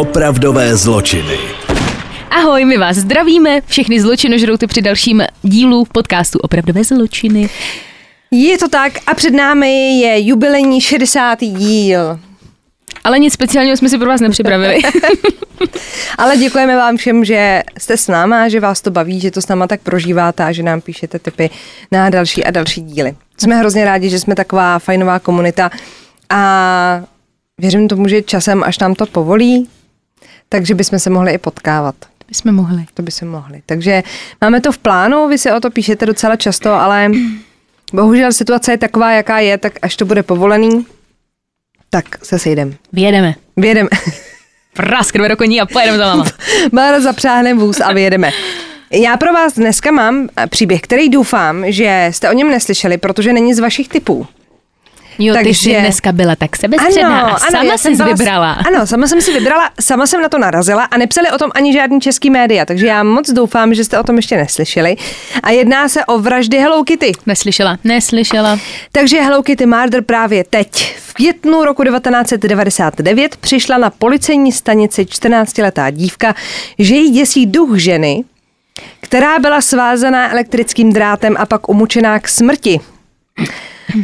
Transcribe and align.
Opravdové 0.00 0.76
zločiny. 0.76 1.38
Ahoj, 2.30 2.64
my 2.64 2.78
vás 2.78 2.96
zdravíme, 2.96 3.60
všechny 3.66 4.00
zločinožrouty 4.00 4.66
při 4.66 4.82
dalším 4.82 5.22
dílu 5.42 5.84
podcastu 5.84 6.38
Opravdové 6.38 6.84
zločiny. 6.84 7.48
Je 8.30 8.58
to 8.58 8.68
tak 8.68 8.92
a 9.06 9.14
před 9.14 9.30
námi 9.30 10.00
je 10.00 10.26
jubilejní 10.26 10.80
60. 10.80 11.40
díl. 11.40 12.20
Ale 13.04 13.18
nic 13.18 13.32
speciálního 13.32 13.76
jsme 13.76 13.88
si 13.88 13.98
pro 13.98 14.08
vás 14.08 14.20
nepřipravili. 14.20 14.78
Ale 16.18 16.36
děkujeme 16.36 16.76
vám 16.76 16.96
všem, 16.96 17.24
že 17.24 17.62
jste 17.78 17.96
s 17.96 18.08
náma, 18.08 18.48
že 18.48 18.60
vás 18.60 18.80
to 18.80 18.90
baví, 18.90 19.20
že 19.20 19.30
to 19.30 19.42
s 19.42 19.48
náma 19.48 19.66
tak 19.66 19.80
prožíváte 19.80 20.44
a 20.44 20.52
že 20.52 20.62
nám 20.62 20.80
píšete 20.80 21.18
tipy 21.18 21.50
na 21.92 22.10
další 22.10 22.44
a 22.44 22.50
další 22.50 22.80
díly. 22.80 23.14
Jsme 23.38 23.56
hrozně 23.56 23.84
rádi, 23.84 24.08
že 24.08 24.20
jsme 24.20 24.34
taková 24.34 24.78
fajnová 24.78 25.18
komunita 25.18 25.70
a 26.30 27.02
věřím 27.58 27.88
tomu, 27.88 28.08
že 28.08 28.22
časem, 28.22 28.62
až 28.64 28.78
nám 28.78 28.94
to 28.94 29.06
povolí, 29.06 29.68
takže 30.52 30.74
bychom 30.74 30.98
se 30.98 31.10
mohli 31.10 31.32
i 31.32 31.38
potkávat. 31.38 31.94
My 32.28 32.34
jsme 32.34 32.52
mohli. 32.52 32.84
To 32.94 33.02
by 33.02 33.10
se 33.10 33.24
mohli. 33.24 33.62
Takže 33.66 34.02
máme 34.40 34.60
to 34.60 34.72
v 34.72 34.78
plánu, 34.78 35.28
vy 35.28 35.38
si 35.38 35.52
o 35.52 35.60
to 35.60 35.70
píšete 35.70 36.06
docela 36.06 36.36
často, 36.36 36.72
ale 36.72 37.10
bohužel 37.92 38.32
situace 38.32 38.72
je 38.72 38.78
taková, 38.78 39.12
jaká 39.12 39.38
je, 39.38 39.58
tak 39.58 39.72
až 39.82 39.96
to 39.96 40.04
bude 40.04 40.22
povolený, 40.22 40.86
tak 41.90 42.24
se 42.24 42.38
sejdem. 42.38 42.74
Vyjedeme. 42.92 43.34
Vyjedeme. 43.56 43.88
Praskneme 44.74 45.28
do 45.28 45.36
koní 45.36 45.60
a 45.60 45.66
pojedeme 45.66 45.98
za 45.98 46.06
váma. 46.06 46.24
Bára 46.72 47.00
zapřáhne 47.00 47.54
vůz 47.54 47.80
a 47.80 47.92
vyjedeme. 47.92 48.30
Já 48.92 49.16
pro 49.16 49.32
vás 49.32 49.54
dneska 49.54 49.90
mám 49.90 50.28
příběh, 50.48 50.80
který 50.80 51.08
doufám, 51.08 51.64
že 51.72 52.08
jste 52.10 52.30
o 52.30 52.32
něm 52.32 52.50
neslyšeli, 52.50 52.98
protože 52.98 53.32
není 53.32 53.54
z 53.54 53.58
vašich 53.58 53.88
typů. 53.88 54.26
Jo, 55.18 55.34
ty 55.34 55.44
Takže- 55.44 55.70
jsi 55.70 55.80
dneska 55.80 56.12
byla 56.12 56.36
tak 56.36 56.56
sebestředná 56.56 57.20
a 57.22 57.38
sama 57.38 57.72
jsi 57.72 57.78
jsem 57.78 57.96
byla- 57.96 58.08
vybrala. 58.08 58.52
Ano, 58.52 58.86
sama 58.86 59.06
jsem 59.06 59.20
si 59.20 59.32
vybrala, 59.32 59.70
sama 59.80 60.06
jsem 60.06 60.22
na 60.22 60.28
to 60.28 60.38
narazila 60.38 60.84
a 60.84 60.96
nepsali 60.98 61.30
o 61.30 61.38
tom 61.38 61.50
ani 61.54 61.72
žádný 61.72 62.00
český 62.00 62.30
média, 62.30 62.64
takže 62.66 62.86
já 62.86 63.02
moc 63.02 63.30
doufám, 63.30 63.74
že 63.74 63.84
jste 63.84 63.98
o 63.98 64.02
tom 64.02 64.16
ještě 64.16 64.36
neslyšeli. 64.36 64.96
A 65.42 65.50
jedná 65.50 65.88
se 65.88 66.04
o 66.04 66.18
vraždy 66.18 66.58
Hello 66.58 66.84
Kitty. 66.84 67.12
Neslyšela, 67.26 67.78
neslyšela. 67.84 68.58
Takže 68.92 69.20
Hello 69.20 69.42
Kitty 69.42 69.66
Murder 69.66 70.02
právě 70.02 70.44
teď, 70.50 70.96
v 71.00 71.14
květnu 71.14 71.64
roku 71.64 71.84
1999, 71.84 73.36
přišla 73.36 73.78
na 73.78 73.90
policejní 73.90 74.52
stanici 74.52 75.02
14-letá 75.04 75.90
dívka, 75.90 76.34
že 76.78 76.94
jí 76.94 77.10
děsí 77.10 77.46
duch 77.46 77.78
ženy, 77.78 78.24
která 79.00 79.38
byla 79.38 79.60
svázaná 79.60 80.32
elektrickým 80.32 80.92
drátem 80.92 81.36
a 81.38 81.46
pak 81.46 81.68
umučená 81.68 82.18
k 82.18 82.28
smrti. 82.28 82.80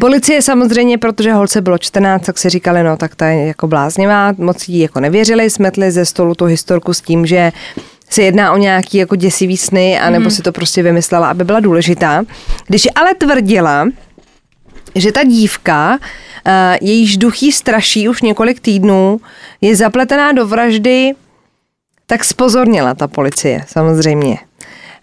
Policie 0.00 0.42
samozřejmě, 0.42 0.98
protože 0.98 1.32
holce 1.32 1.60
bylo 1.60 1.78
14, 1.78 2.26
tak 2.26 2.38
si 2.38 2.48
říkali, 2.48 2.82
no 2.82 2.96
tak 2.96 3.14
ta 3.14 3.26
je 3.26 3.46
jako 3.46 3.66
bláznivá, 3.66 4.32
moc 4.38 4.68
jí 4.68 4.78
jako 4.78 5.00
nevěřili, 5.00 5.50
smetli 5.50 5.90
ze 5.90 6.04
stolu 6.04 6.34
tu 6.34 6.44
historku 6.44 6.94
s 6.94 7.00
tím, 7.00 7.26
že 7.26 7.52
se 8.10 8.22
jedná 8.22 8.52
o 8.52 8.56
nějaký 8.56 8.98
jako 8.98 9.16
děsivý 9.16 9.56
sny, 9.56 9.98
anebo 9.98 10.30
si 10.30 10.42
to 10.42 10.52
prostě 10.52 10.82
vymyslela, 10.82 11.30
aby 11.30 11.44
byla 11.44 11.60
důležitá. 11.60 12.24
Když 12.66 12.88
ale 12.94 13.14
tvrdila, 13.14 13.88
že 14.94 15.12
ta 15.12 15.24
dívka, 15.24 15.98
eh, 16.46 16.78
jejíž 16.80 17.16
duch 17.16 17.42
jí 17.42 17.52
straší 17.52 18.08
už 18.08 18.22
několik 18.22 18.60
týdnů, 18.60 19.20
je 19.60 19.76
zapletená 19.76 20.32
do 20.32 20.46
vraždy, 20.46 21.12
tak 22.06 22.24
spozornila 22.24 22.94
ta 22.94 23.08
policie, 23.08 23.64
samozřejmě. 23.66 24.38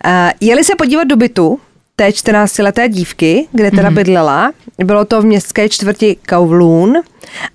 Eh, 0.05 0.33
Jeli 0.41 0.63
se 0.63 0.75
podívat 0.75 1.03
do 1.03 1.15
bytu 1.15 1.59
té 2.03 2.09
14-leté 2.09 2.89
dívky, 2.89 3.47
kde 3.51 3.71
teda 3.71 3.89
mm-hmm. 3.89 3.93
bydlela, 3.93 4.51
bylo 4.83 5.05
to 5.05 5.21
v 5.21 5.25
městské 5.25 5.69
čtvrti 5.69 6.17
Kowloon 6.29 6.93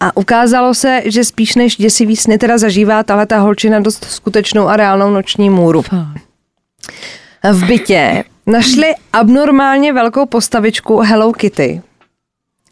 a 0.01 0.17
ukázalo 0.17 0.75
se, 0.75 1.03
že 1.05 1.25
spíš 1.25 1.55
než 1.55 1.77
děsivý 1.77 2.17
sny 2.17 2.39
teda 2.39 2.59
zažívá 2.59 3.03
tahle 3.03 3.27
ta 3.27 3.39
holčina 3.39 3.81
dost 3.81 4.05
skutečnou 4.05 4.69
a 4.69 4.77
reálnou 4.77 5.11
noční 5.11 5.51
můru. 5.51 5.83
V 7.53 7.67
bytě 7.67 8.25
našli 8.47 8.95
abnormálně 9.13 9.93
velkou 9.93 10.27
postavičku 10.27 10.99
Hello 10.99 11.33
Kitty. 11.33 11.83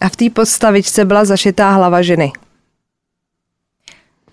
A 0.00 0.08
v 0.08 0.16
té 0.16 0.30
postavičce 0.30 1.04
byla 1.04 1.24
zašitá 1.24 1.70
hlava 1.70 2.02
ženy. 2.02 2.32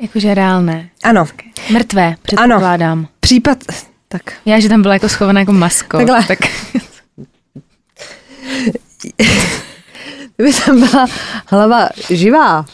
Jakože 0.02 0.34
reálné. 0.34 0.90
Ano, 1.04 1.26
Mrtvé, 1.72 2.16
předpokládám. 2.22 3.08
případ... 3.20 3.58
Tak, 4.08 4.22
Já, 4.46 4.60
že 4.60 4.70
tam 4.70 4.82
byla 4.82 4.94
jako 4.94 5.10
schovaná 5.10 5.40
jako 5.40 5.54
masko. 5.54 5.98
Takhle. 5.98 6.24
Tak 6.28 6.40
kdyby 10.38 10.54
tam 10.66 10.80
byla 10.80 11.08
hlava 11.48 11.90
živá, 12.10 12.66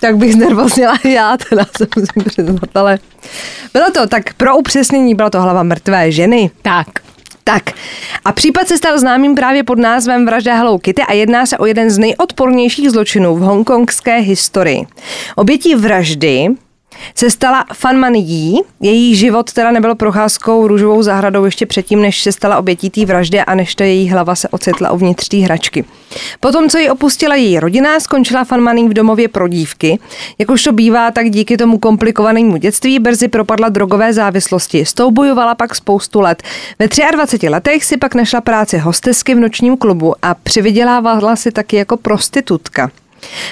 tak 0.00 0.16
bych 0.16 0.32
znervozněla 0.32 0.98
i 1.04 1.12
já, 1.12 1.36
teda 1.36 1.64
se 1.76 1.86
musím 1.96 2.24
přiznat, 2.24 2.76
ale 2.76 2.98
bylo 3.72 3.90
to, 3.90 4.06
tak 4.06 4.34
pro 4.34 4.56
upřesnění 4.56 5.14
byla 5.14 5.30
to 5.30 5.40
hlava 5.42 5.62
mrtvé 5.62 6.12
ženy. 6.12 6.50
tak. 6.62 6.86
Tak 7.48 7.70
a 8.24 8.32
případ 8.32 8.68
se 8.68 8.76
stal 8.76 8.98
známým 8.98 9.34
právě 9.34 9.64
pod 9.64 9.78
názvem 9.78 10.26
Vražda 10.26 10.54
Hello 10.54 10.78
Kitty 10.78 11.02
a 11.02 11.12
jedná 11.12 11.46
se 11.46 11.58
o 11.58 11.66
jeden 11.66 11.90
z 11.90 11.98
nejodpornějších 11.98 12.90
zločinů 12.90 13.36
v 13.36 13.40
hongkongské 13.40 14.18
historii. 14.18 14.86
Obětí 15.36 15.74
vraždy 15.74 16.48
se 17.14 17.30
stala 17.30 17.64
Fan 17.74 17.96
Man 17.96 18.14
Yi. 18.14 18.58
Její 18.80 19.16
život 19.16 19.52
teda 19.52 19.70
nebyl 19.70 19.94
procházkou 19.94 20.68
růžovou 20.68 21.02
zahradou 21.02 21.44
ještě 21.44 21.66
předtím, 21.66 22.02
než 22.02 22.22
se 22.22 22.32
stala 22.32 22.58
obětí 22.58 22.90
té 22.90 23.04
vraždy 23.04 23.40
a 23.40 23.54
než 23.54 23.74
to 23.74 23.82
její 23.82 24.08
hlava 24.08 24.34
se 24.34 24.48
ocitla 24.48 24.92
uvnitř 24.92 25.28
té 25.28 25.36
hračky. 25.36 25.84
Potom, 26.40 26.68
co 26.68 26.78
ji 26.78 26.90
opustila 26.90 27.34
její 27.34 27.60
rodina, 27.60 28.00
skončila 28.00 28.44
Fan 28.44 28.60
Man 28.60 28.76
Yi 28.76 28.88
v 28.88 28.94
domově 28.94 29.28
pro 29.28 29.48
dívky. 29.48 29.98
Jakož 30.38 30.62
to 30.62 30.72
bývá, 30.72 31.10
tak 31.10 31.30
díky 31.30 31.56
tomu 31.56 31.78
komplikovanému 31.78 32.56
dětství 32.56 32.98
brzy 32.98 33.28
propadla 33.28 33.68
drogové 33.68 34.12
závislosti. 34.12 34.84
S 34.84 34.94
tou 34.94 35.10
bojovala 35.10 35.54
pak 35.54 35.74
spoustu 35.74 36.20
let. 36.20 36.42
Ve 36.78 36.88
23 37.12 37.48
letech 37.48 37.84
si 37.84 37.96
pak 37.96 38.14
našla 38.14 38.40
práci 38.40 38.78
hostesky 38.78 39.34
v 39.34 39.40
nočním 39.40 39.76
klubu 39.76 40.14
a 40.22 40.34
přivydělávala 40.34 41.36
si 41.36 41.52
taky 41.52 41.76
jako 41.76 41.96
prostitutka. 41.96 42.90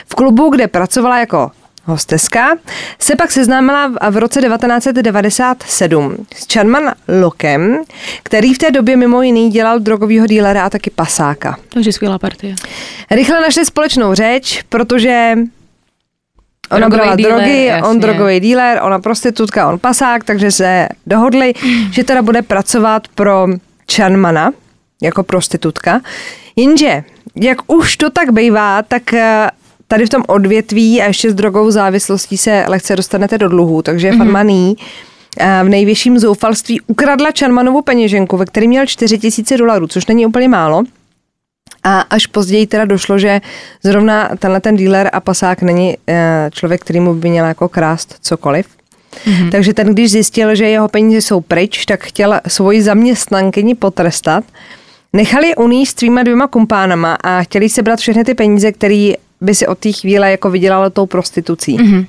V 0.06 0.14
klubu, 0.14 0.50
kde 0.50 0.68
pracovala 0.68 1.18
jako 1.18 1.50
hosteska, 1.84 2.50
se 2.98 3.16
pak 3.16 3.32
seznámila 3.32 3.92
v- 4.10 4.16
roce 4.16 4.40
1997 4.40 6.16
s 6.36 6.46
Chanman 6.54 6.92
Lokem, 7.20 7.78
který 8.22 8.54
v 8.54 8.58
té 8.58 8.70
době 8.70 8.96
mimo 8.96 9.22
jiný 9.22 9.50
dělal 9.50 9.78
drogovýho 9.78 10.26
dílera 10.26 10.64
a 10.64 10.70
taky 10.70 10.90
pasáka. 10.90 11.56
Takže 11.68 11.92
skvělá 11.92 12.18
partie. 12.18 12.54
Rychle 13.10 13.40
našli 13.40 13.64
společnou 13.64 14.14
řeč, 14.14 14.62
protože 14.68 15.34
ona 16.70 16.78
Drogový 16.88 16.98
brala 17.00 17.16
dealer, 17.16 17.36
drogy, 17.38 17.64
jasně. 17.64 17.82
on 17.90 18.00
drogový 18.00 18.40
díler, 18.40 18.78
ona 18.82 18.98
prostitutka, 18.98 19.68
on 19.68 19.78
pasák, 19.78 20.24
takže 20.24 20.50
se 20.50 20.88
dohodli, 21.06 21.52
že 21.90 22.04
teda 22.04 22.22
bude 22.22 22.42
pracovat 22.42 23.08
pro 23.14 23.46
Chanmana 23.92 24.52
jako 25.02 25.22
prostitutka. 25.22 26.00
Jenže, 26.56 27.04
jak 27.36 27.58
už 27.72 27.96
to 27.96 28.10
tak 28.10 28.32
bývá, 28.32 28.82
tak 28.82 29.12
eh, 29.12 29.50
tady 29.94 30.06
v 30.06 30.08
tom 30.08 30.22
odvětví 30.28 31.02
a 31.02 31.06
ještě 31.06 31.30
s 31.30 31.34
drogovou 31.34 31.70
závislostí 31.70 32.38
se 32.38 32.64
lehce 32.68 32.96
dostanete 32.96 33.38
do 33.38 33.48
dluhů, 33.48 33.82
takže 33.82 34.10
mm-hmm. 34.10 34.18
Fanmaný 34.18 34.76
v 35.64 35.68
největším 35.68 36.18
zoufalství 36.18 36.80
ukradla 36.80 37.30
Chanmanovu 37.38 37.82
peněženku, 37.82 38.36
ve 38.36 38.46
který 38.46 38.68
měl 38.68 38.86
4 38.86 39.18
tisíce 39.18 39.56
dolarů, 39.56 39.86
což 39.86 40.06
není 40.06 40.26
úplně 40.26 40.48
málo. 40.48 40.82
A 41.84 42.00
až 42.00 42.26
později 42.26 42.66
teda 42.66 42.84
došlo, 42.84 43.18
že 43.18 43.40
zrovna 43.82 44.30
tenhle 44.38 44.60
ten 44.60 44.76
dealer 44.76 45.10
a 45.12 45.20
pasák 45.20 45.62
není 45.62 45.96
eh, 46.06 46.50
člověk, 46.52 46.80
který 46.80 47.00
mu 47.00 47.14
by 47.14 47.28
měl 47.28 47.46
jako 47.46 47.68
krást 47.68 48.16
cokoliv. 48.20 48.66
Mm-hmm. 49.26 49.50
Takže 49.50 49.74
ten, 49.74 49.86
když 49.86 50.10
zjistil, 50.10 50.54
že 50.54 50.68
jeho 50.68 50.88
peníze 50.88 51.20
jsou 51.20 51.40
pryč, 51.40 51.86
tak 51.86 52.04
chtěl 52.04 52.40
svoji 52.48 52.82
zaměstnankyni 52.82 53.74
potrestat. 53.74 54.44
Nechali 55.12 55.56
uníst 55.56 55.98
svýma 55.98 56.22
dvěma 56.22 56.46
kumpánama 56.46 57.14
a 57.14 57.42
chtěli 57.42 57.68
sebrat 57.68 57.98
všechny 57.98 58.24
ty 58.24 58.34
peníze, 58.34 58.72
které 58.72 59.12
by 59.44 59.54
si 59.54 59.66
od 59.66 59.78
té 59.78 59.92
chvíle 59.92 60.30
jako 60.30 60.50
vydělalo 60.50 60.90
tou 60.90 61.06
prostitucí. 61.06 61.78
Mm-hmm. 61.78 62.06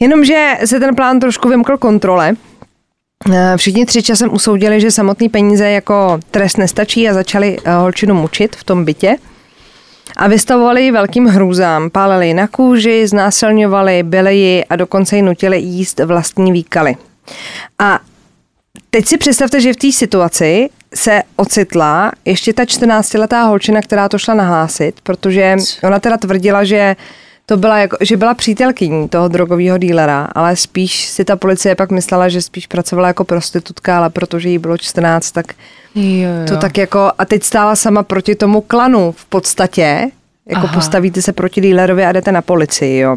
Jenomže 0.00 0.54
se 0.64 0.80
ten 0.80 0.94
plán 0.94 1.20
trošku 1.20 1.48
vymkl 1.48 1.76
kontrole. 1.76 2.34
Eh, 3.32 3.56
Všichni 3.56 3.86
tři 3.86 4.02
časem 4.02 4.34
usoudili, 4.34 4.80
že 4.80 4.90
samotný 4.90 5.28
peníze 5.28 5.70
jako 5.70 6.20
trest 6.30 6.58
nestačí 6.58 7.08
a 7.08 7.14
začali 7.14 7.58
eh, 7.64 7.72
holčinu 7.72 8.14
mučit 8.14 8.56
v 8.56 8.64
tom 8.64 8.84
bytě. 8.84 9.16
A 10.16 10.28
vystavovali 10.28 10.82
ji 10.82 10.90
velkým 10.90 11.26
hrůzám. 11.26 11.90
Pálili 11.90 12.26
ji 12.26 12.34
na 12.34 12.48
kůži, 12.48 13.06
znásilňovali, 13.06 14.02
byli 14.02 14.36
ji 14.36 14.64
a 14.64 14.76
dokonce 14.76 15.16
ji 15.16 15.22
nutili 15.22 15.60
jíst 15.60 16.00
vlastní 16.00 16.52
výkaly. 16.52 16.96
A 17.78 18.00
teď 18.90 19.06
si 19.06 19.18
představte, 19.18 19.60
že 19.60 19.72
v 19.72 19.76
té 19.76 19.92
situaci 19.92 20.68
se 20.94 21.22
ocitla 21.36 22.12
ještě 22.24 22.52
ta 22.52 22.62
14-letá 22.62 23.46
holčina, 23.46 23.82
která 23.82 24.08
to 24.08 24.18
šla 24.18 24.34
nahlásit, 24.34 25.00
protože 25.02 25.56
ona 25.82 26.00
teda 26.00 26.16
tvrdila, 26.16 26.64
že 26.64 26.96
to 27.46 27.56
byla 27.56 27.78
jako, 27.78 27.96
že 28.00 28.16
byla 28.16 28.34
přítelkyní 28.34 29.08
toho 29.08 29.28
drogového 29.28 29.78
dílera, 29.78 30.28
ale 30.34 30.56
spíš 30.56 31.06
si 31.06 31.24
ta 31.24 31.36
policie 31.36 31.74
pak 31.74 31.90
myslela, 31.90 32.28
že 32.28 32.42
spíš 32.42 32.66
pracovala 32.66 33.08
jako 33.08 33.24
prostitutka, 33.24 33.96
ale 33.98 34.10
protože 34.10 34.48
jí 34.48 34.58
bylo 34.58 34.78
14, 34.78 35.30
tak 35.30 35.46
Jo, 35.94 36.02
jo. 36.04 36.48
to 36.48 36.56
tak 36.56 36.78
jako, 36.78 37.12
a 37.18 37.24
teď 37.24 37.42
stála 37.42 37.76
sama 37.76 38.02
proti 38.02 38.34
tomu 38.34 38.60
klanu 38.60 39.12
v 39.12 39.24
podstatě, 39.24 40.10
jako 40.48 40.66
Aha. 40.66 40.74
postavíte 40.74 41.22
se 41.22 41.32
proti 41.32 41.60
dílerovi 41.60 42.04
a 42.04 42.12
jdete 42.12 42.32
na 42.32 42.42
policii, 42.42 42.98
jo. 42.98 43.16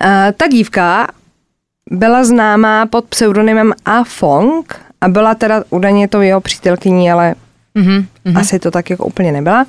A 0.00 0.32
ta 0.32 0.48
dívka 0.48 1.06
byla 1.90 2.24
známá 2.24 2.86
pod 2.86 3.04
pseudonymem 3.04 3.72
A. 3.84 4.04
Fong 4.04 4.80
a 5.00 5.08
byla 5.08 5.34
teda 5.34 5.64
údajně 5.70 6.08
to 6.08 6.22
jeho 6.22 6.40
přítelkyní, 6.40 7.10
ale 7.10 7.34
Mhm, 7.74 8.06
mhm. 8.24 8.36
asi 8.36 8.58
to 8.58 8.70
tak 8.70 8.90
jako 8.90 9.06
úplně 9.06 9.32
nebyla. 9.32 9.66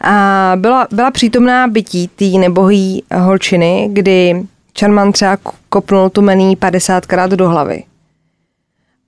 A 0.00 0.52
byla, 0.56 0.86
byla 0.92 1.10
přítomná 1.10 1.68
bytí 1.68 2.08
té 2.08 2.24
nebohý 2.24 3.04
holčiny, 3.14 3.88
kdy 3.92 4.42
Charman 4.78 5.12
třeba 5.12 5.38
kopnul 5.68 6.10
tu 6.10 6.22
mení 6.22 6.56
50krát 6.56 7.28
do 7.28 7.48
hlavy. 7.48 7.84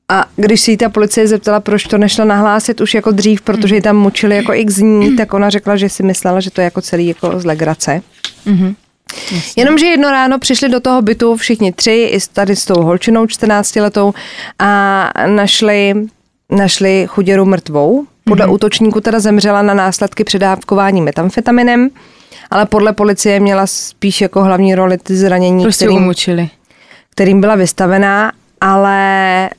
A 0.09 0.25
když 0.37 0.61
se 0.61 0.71
jí 0.71 0.77
ta 0.77 0.89
policie 0.89 1.29
zeptala, 1.29 1.61
proč 1.61 1.85
to 1.85 1.99
nešla 1.99 2.25
nahlásit 2.25 2.81
už 2.81 2.95
jako 2.95 3.11
dřív, 3.11 3.43
protože 3.43 3.75
ji 3.75 3.81
tam 3.81 3.97
mučili 3.97 4.37
jako 4.37 4.53
x 4.55 4.75
dní, 4.75 5.17
tak 5.17 5.35
ona 5.35 5.51
řekla, 5.51 5.77
že 5.77 5.89
si 5.89 6.03
myslela, 6.03 6.41
že 6.41 6.51
to 6.51 6.61
je 6.61 6.65
jako 6.65 6.81
celý 6.83 7.07
jako 7.07 7.41
z 7.41 7.45
legrace. 7.45 8.03
Mhm. 9.33 9.41
Jenomže 9.57 9.87
jedno 9.87 10.11
ráno 10.11 10.39
přišli 10.39 10.69
do 10.69 10.81
toho 10.81 11.03
bytu 11.03 11.37
všichni 11.37 11.73
tři, 11.73 12.09
i 12.13 12.21
s- 12.21 12.29
tady 12.29 12.57
s 12.57 12.65
tou 12.65 12.83
holčinou 12.83 13.27
14 13.27 13.81
letou 13.81 14.15
a 14.59 15.11
našli, 15.27 15.95
našli 16.51 17.07
chuděru 17.09 17.45
mrtvou. 17.45 18.05
Podle 18.25 18.47
mm-hmm. 18.47 18.53
útočníku 18.55 19.01
teda 19.01 19.21
zemřela 19.21 19.63
na 19.63 19.75
následky 19.75 20.25
předávkování 20.25 21.03
metamfetaminem, 21.03 21.89
ale 22.51 22.67
podle 22.67 22.93
policie 22.93 23.41
měla 23.41 23.67
spíš 23.67 24.21
jako 24.21 24.45
hlavní 24.45 24.75
roli 24.75 24.99
ty 24.99 25.17
zranění, 25.17 25.63
Prostě 25.65 25.85
kterým, 25.85 26.03
umučili. 26.03 26.51
kterým 27.11 27.41
byla 27.41 27.55
vystavená, 27.55 28.33
ale 28.61 29.51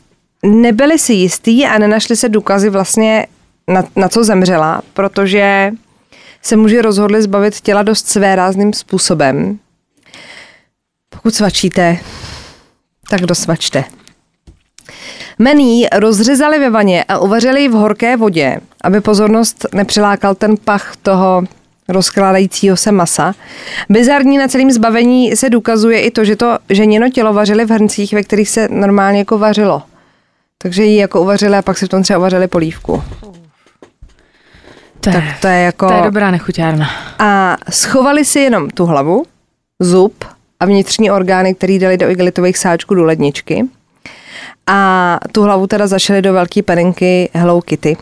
nebyli 0.43 0.99
si 0.99 1.13
jistý 1.13 1.65
a 1.65 1.77
nenašli 1.77 2.15
se 2.15 2.29
důkazy 2.29 2.69
vlastně 2.69 3.27
na, 3.67 3.83
na 3.95 4.09
co 4.09 4.23
zemřela, 4.23 4.81
protože 4.93 5.71
se 6.43 6.55
muži 6.55 6.81
rozhodli 6.81 7.21
zbavit 7.21 7.61
těla 7.61 7.83
dost 7.83 8.07
svérázným 8.07 8.73
způsobem. 8.73 9.59
Pokud 11.09 11.35
svačíte, 11.35 11.97
tak 13.09 13.21
dosvačte. 13.21 13.83
Mení 15.39 15.87
rozřezali 15.95 16.59
ve 16.59 16.69
vaně 16.69 17.03
a 17.03 17.19
uvařili 17.19 17.61
ji 17.61 17.69
v 17.69 17.71
horké 17.71 18.17
vodě, 18.17 18.59
aby 18.83 19.01
pozornost 19.01 19.65
nepřilákal 19.73 20.35
ten 20.35 20.57
pach 20.57 20.95
toho 21.01 21.43
rozkládajícího 21.87 22.77
se 22.77 22.91
masa. 22.91 23.33
Bizarní 23.89 24.37
na 24.37 24.47
celém 24.47 24.71
zbavení 24.71 25.35
se 25.35 25.49
dokazuje 25.49 26.01
i 26.01 26.11
to, 26.11 26.25
že 26.25 26.35
to 26.35 26.57
ženěno 26.69 27.09
tělo 27.09 27.33
vařili 27.33 27.65
v 27.65 27.71
hrncích, 27.71 28.13
ve 28.13 28.23
kterých 28.23 28.49
se 28.49 28.67
normálně 28.71 29.19
jako 29.19 29.37
vařilo. 29.37 29.81
Takže 30.57 30.83
ji 30.83 30.97
jako 30.97 31.21
uvařili 31.21 31.57
a 31.57 31.61
pak 31.61 31.77
si 31.77 31.85
v 31.85 31.89
tom 31.89 32.03
třeba 32.03 32.19
uvařili 32.19 32.47
polívku. 32.47 33.03
To 35.03 35.09
je, 35.09 35.15
Tak 35.15 35.23
to 35.41 35.47
je 35.47 35.61
jako... 35.61 35.87
to 35.87 35.93
je 35.93 36.01
dobrá 36.01 36.31
nechuťárna. 36.31 36.89
A 37.19 37.57
schovali 37.69 38.25
si 38.25 38.39
jenom 38.39 38.69
tu 38.69 38.85
hlavu, 38.85 39.25
zub 39.79 40.25
a 40.59 40.65
vnitřní 40.65 41.11
orgány, 41.11 41.55
které 41.55 41.79
dali 41.79 41.97
do 41.97 42.09
igelitových 42.09 42.57
sáčků 42.57 42.95
do 42.95 43.03
ledničky. 43.03 43.65
A 44.67 45.19
tu 45.31 45.41
hlavu 45.41 45.67
teda 45.67 45.87
zašili 45.87 46.21
do 46.21 46.33
velké 46.33 46.63
penenky 46.63 47.29
Hello 47.33 47.61
Kitty. 47.61 47.97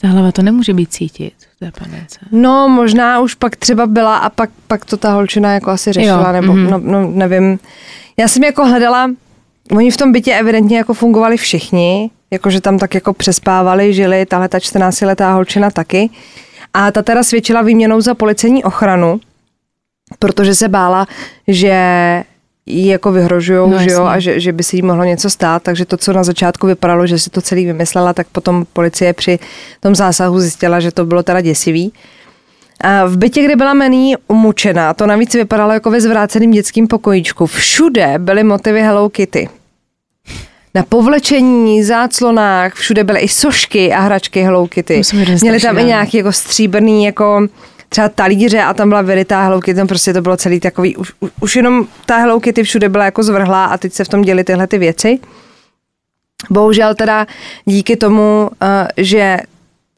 Ta 0.00 0.08
hlava 0.08 0.32
to 0.32 0.42
nemůže 0.42 0.74
být 0.74 0.92
cítit 0.92 1.32
v 1.56 1.58
té 1.58 1.70
panence. 1.78 2.18
No, 2.30 2.68
možná 2.68 3.20
už 3.20 3.34
pak 3.34 3.56
třeba 3.56 3.86
byla 3.86 4.16
a 4.16 4.30
pak, 4.30 4.50
pak 4.66 4.84
to 4.84 4.96
ta 4.96 5.12
holčina 5.12 5.54
jako 5.54 5.70
asi 5.70 5.92
řešila, 5.92 6.26
Jo, 6.26 6.32
nebo 6.32 6.52
mhm. 6.52 6.70
no, 6.70 6.80
no, 6.84 7.10
nevím. 7.10 7.58
Já 8.16 8.28
jsem 8.28 8.44
jako 8.44 8.66
hledala, 8.66 9.10
oni 9.72 9.90
v 9.90 9.96
tom 9.96 10.12
bytě 10.12 10.34
evidentně 10.34 10.78
jako 10.78 10.94
fungovali 10.94 11.36
všichni, 11.36 12.10
jakože 12.30 12.60
tam 12.60 12.78
tak 12.78 12.94
jako 12.94 13.12
přespávali, 13.12 13.94
žili, 13.94 14.26
tahle 14.26 14.48
ta 14.48 14.58
14-letá 14.58 15.34
holčina 15.34 15.70
taky. 15.70 16.10
A 16.74 16.90
ta 16.90 17.02
teda 17.02 17.22
svědčila 17.22 17.62
výměnou 17.62 18.00
za 18.00 18.14
policejní 18.14 18.64
ochranu, 18.64 19.20
protože 20.18 20.54
se 20.54 20.68
bála, 20.68 21.06
že 21.48 21.74
jí 22.66 22.86
jako 22.86 23.12
vyhrožujou, 23.12 23.70
No, 23.70 23.78
že 23.78 23.90
jo, 23.90 24.04
a 24.04 24.18
že, 24.18 24.40
že 24.40 24.52
by 24.52 24.62
se 24.62 24.76
jí 24.76 24.82
mohlo 24.82 25.04
něco 25.04 25.30
stát, 25.30 25.62
takže 25.62 25.84
to, 25.84 25.96
co 25.96 26.12
na 26.12 26.24
začátku 26.24 26.66
vypadalo, 26.66 27.06
že 27.06 27.18
si 27.18 27.30
to 27.30 27.40
celý 27.40 27.66
vymyslela, 27.66 28.12
tak 28.12 28.26
potom 28.26 28.66
policie 28.72 29.12
při 29.12 29.38
tom 29.80 29.94
zásahu 29.94 30.40
zjistila, 30.40 30.80
že 30.80 30.92
to 30.92 31.04
bylo 31.04 31.22
teda 31.22 31.40
děsivý. 31.40 31.92
A 32.84 33.04
v 33.04 33.16
bytě, 33.16 33.44
kde 33.44 33.56
byla 33.56 33.74
Mení 33.74 34.14
umučena, 34.28 34.94
to 34.94 35.06
navíc 35.06 35.34
vypadalo 35.34 35.72
jako 35.72 35.90
ve 35.90 36.00
zvráceném 36.00 36.50
dětském 36.50 36.86
pokojíčku. 36.86 37.46
Všude 37.46 38.14
byly 38.18 38.44
motivy 38.44 38.82
Hello 38.82 39.10
Kitty. 39.10 39.48
Na 40.74 40.82
povlečení, 40.88 41.82
záclonách, 41.82 42.74
všude 42.74 43.04
byly 43.04 43.20
i 43.20 43.28
sošky 43.28 43.92
a 43.92 44.00
hračky 44.00 44.42
Hello 44.42 44.68
Kitty. 44.68 45.02
Měli 45.42 45.60
tam 45.60 45.78
i 45.78 45.84
nějaký 45.84 46.16
jako 46.16 46.32
stříbrný 46.32 47.04
jako 47.04 47.46
třeba 47.88 48.08
talíře 48.08 48.62
a 48.62 48.74
tam 48.74 48.88
byla 48.88 49.02
vyrytá 49.02 49.42
Hello 49.42 49.60
Kitty, 49.60 49.76
tam 49.76 49.86
prostě 49.86 50.12
to 50.12 50.22
bylo 50.22 50.36
celý 50.36 50.60
takový, 50.60 50.96
už, 50.96 51.12
už- 51.40 51.56
jenom 51.56 51.86
ta 52.06 52.16
Hello 52.16 52.40
Kitty 52.40 52.62
všude 52.62 52.88
byla 52.88 53.04
jako 53.04 53.22
zvrhlá 53.22 53.64
a 53.64 53.78
teď 53.78 53.92
se 53.92 54.04
v 54.04 54.08
tom 54.08 54.22
děli 54.22 54.44
tyhle 54.44 54.66
ty 54.66 54.78
věci. 54.78 55.18
Bohužel 56.50 56.94
teda 56.94 57.26
díky 57.64 57.96
tomu, 57.96 58.50
eh, 58.62 58.88
že 58.96 59.38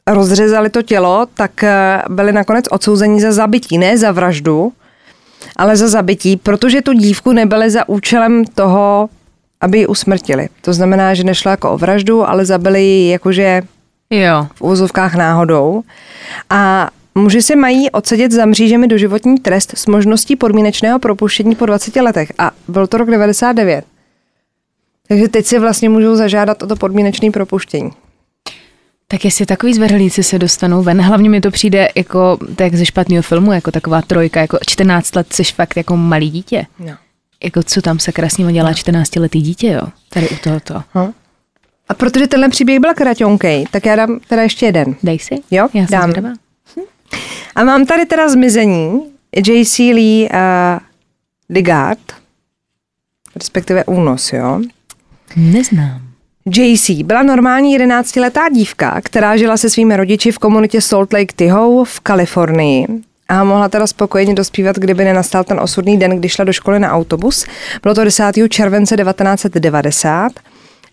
rozřezali 0.07 0.69
to 0.69 0.81
tělo, 0.81 1.27
tak 1.33 1.63
eh, 1.63 2.01
byli 2.09 2.31
nakonec 2.31 2.65
odsouzeni 2.71 3.21
za 3.21 3.31
zabití, 3.31 3.77
ne 3.77 3.97
za 3.97 4.11
vraždu, 4.11 4.73
ale 5.55 5.75
za 5.75 5.87
zabití, 5.87 6.37
protože 6.37 6.81
tu 6.81 6.93
dívku 6.93 7.31
nebyli 7.31 7.69
za 7.69 7.89
účelem 7.89 8.45
toho, 8.45 9.09
aby 9.61 9.77
ji 9.77 9.87
usmrtili. 9.87 10.49
To 10.61 10.73
znamená, 10.73 11.13
že 11.13 11.23
nešlo 11.23 11.51
jako 11.51 11.71
o 11.71 11.77
vraždu, 11.77 12.29
ale 12.29 12.45
zabili 12.45 12.83
ji 12.83 13.09
jakože 13.11 13.61
Jo. 14.09 14.47
v 14.55 14.61
úzovkách 14.61 15.15
náhodou. 15.15 15.83
A 16.49 16.89
muži 17.15 17.41
si 17.41 17.55
mají 17.55 17.91
odsedět 17.91 18.31
za 18.31 18.45
mřížemi 18.45 18.87
doživotní 18.87 19.37
trest 19.37 19.73
s 19.77 19.85
možností 19.85 20.35
podmínečného 20.35 20.99
propuštění 20.99 21.55
po 21.55 21.65
20 21.65 21.95
letech. 21.95 22.31
A 22.37 22.51
byl 22.67 22.87
to 22.87 22.97
rok 22.97 23.09
99. 23.09 23.85
Takže 25.07 25.27
teď 25.27 25.45
si 25.45 25.59
vlastně 25.59 25.89
můžou 25.89 26.15
zažádat 26.15 26.63
o 26.63 26.67
to 26.67 26.75
podmínečné 26.75 27.31
propuštění. 27.31 27.91
Tak 29.07 29.25
jestli 29.25 29.45
takový 29.45 29.73
zvrhlíci 29.73 30.23
se 30.23 30.39
dostanou 30.39 30.83
ven, 30.83 31.01
hlavně 31.01 31.29
mi 31.29 31.41
to 31.41 31.51
přijde 31.51 31.87
jako 31.95 32.37
tak 32.55 32.75
ze 32.75 32.85
špatného 32.85 33.21
filmu, 33.23 33.51
jako 33.51 33.71
taková 33.71 34.01
trojka, 34.01 34.41
jako 34.41 34.57
14 34.67 35.15
let 35.15 35.33
jsi 35.33 35.43
fakt 35.43 35.77
jako 35.77 35.97
malý 35.97 36.29
dítě. 36.29 36.65
No. 36.79 36.93
Jako 37.43 37.63
co 37.63 37.81
tam 37.81 37.99
se 37.99 38.11
krásně 38.11 38.53
dělá 38.53 38.73
14 38.73 39.15
letý 39.15 39.41
dítě, 39.41 39.67
jo? 39.67 39.81
Tady 40.09 40.29
u 40.29 40.35
tohoto. 40.43 40.83
Hm. 40.95 41.11
A 41.89 41.93
protože 41.93 42.27
tenhle 42.27 42.49
příběh 42.49 42.79
byl 42.79 42.93
kraťonkej, 42.93 43.65
tak 43.71 43.85
já 43.85 43.95
dám 43.95 44.19
teda 44.27 44.41
ještě 44.41 44.65
jeden. 44.65 44.95
Dej 45.03 45.19
si? 45.19 45.35
Jo, 45.51 45.67
Já 45.73 45.85
dám. 45.85 46.11
zvědavá. 46.11 46.35
A 47.55 47.63
mám 47.63 47.85
tady 47.85 48.05
teda 48.05 48.29
zmizení 48.29 49.01
J.C. 49.47 49.93
Lee 49.93 50.29
uh, 50.29 50.79
Digard, 51.49 52.13
respektive 53.35 53.85
únos, 53.85 54.33
jo. 54.33 54.61
Neznám. 55.35 56.06
JC 56.55 56.89
byla 56.89 57.23
normální 57.23 57.79
11-letá 57.79 58.49
dívka, 58.49 59.01
která 59.03 59.37
žila 59.37 59.57
se 59.57 59.69
svými 59.69 59.97
rodiči 59.97 60.31
v 60.31 60.39
komunitě 60.39 60.81
Salt 60.81 61.13
Lake 61.13 61.33
Tahoe 61.35 61.85
v 61.85 61.99
Kalifornii 61.99 62.87
a 63.29 63.43
mohla 63.43 63.69
teda 63.69 63.87
spokojeně 63.87 64.33
dospívat, 64.33 64.75
kdyby 64.75 65.05
nenastal 65.05 65.43
ten 65.43 65.59
osudný 65.59 65.97
den, 65.97 66.19
kdy 66.19 66.29
šla 66.29 66.45
do 66.45 66.53
školy 66.53 66.79
na 66.79 66.91
autobus. 66.91 67.45
Bylo 67.83 67.95
to 67.95 68.03
10. 68.03 68.33
července 68.49 68.97
1990 68.97 70.31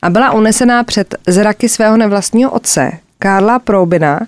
a 0.02 0.10
byla 0.10 0.32
unesená 0.32 0.84
před 0.84 1.14
zraky 1.26 1.68
svého 1.68 1.96
nevlastního 1.96 2.50
otce, 2.50 2.92
Karla 3.18 3.58
Proubina. 3.58 4.20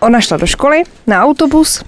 Ona 0.00 0.20
šla 0.20 0.36
do 0.36 0.46
školy 0.46 0.82
na 1.06 1.24
autobus, 1.24 1.84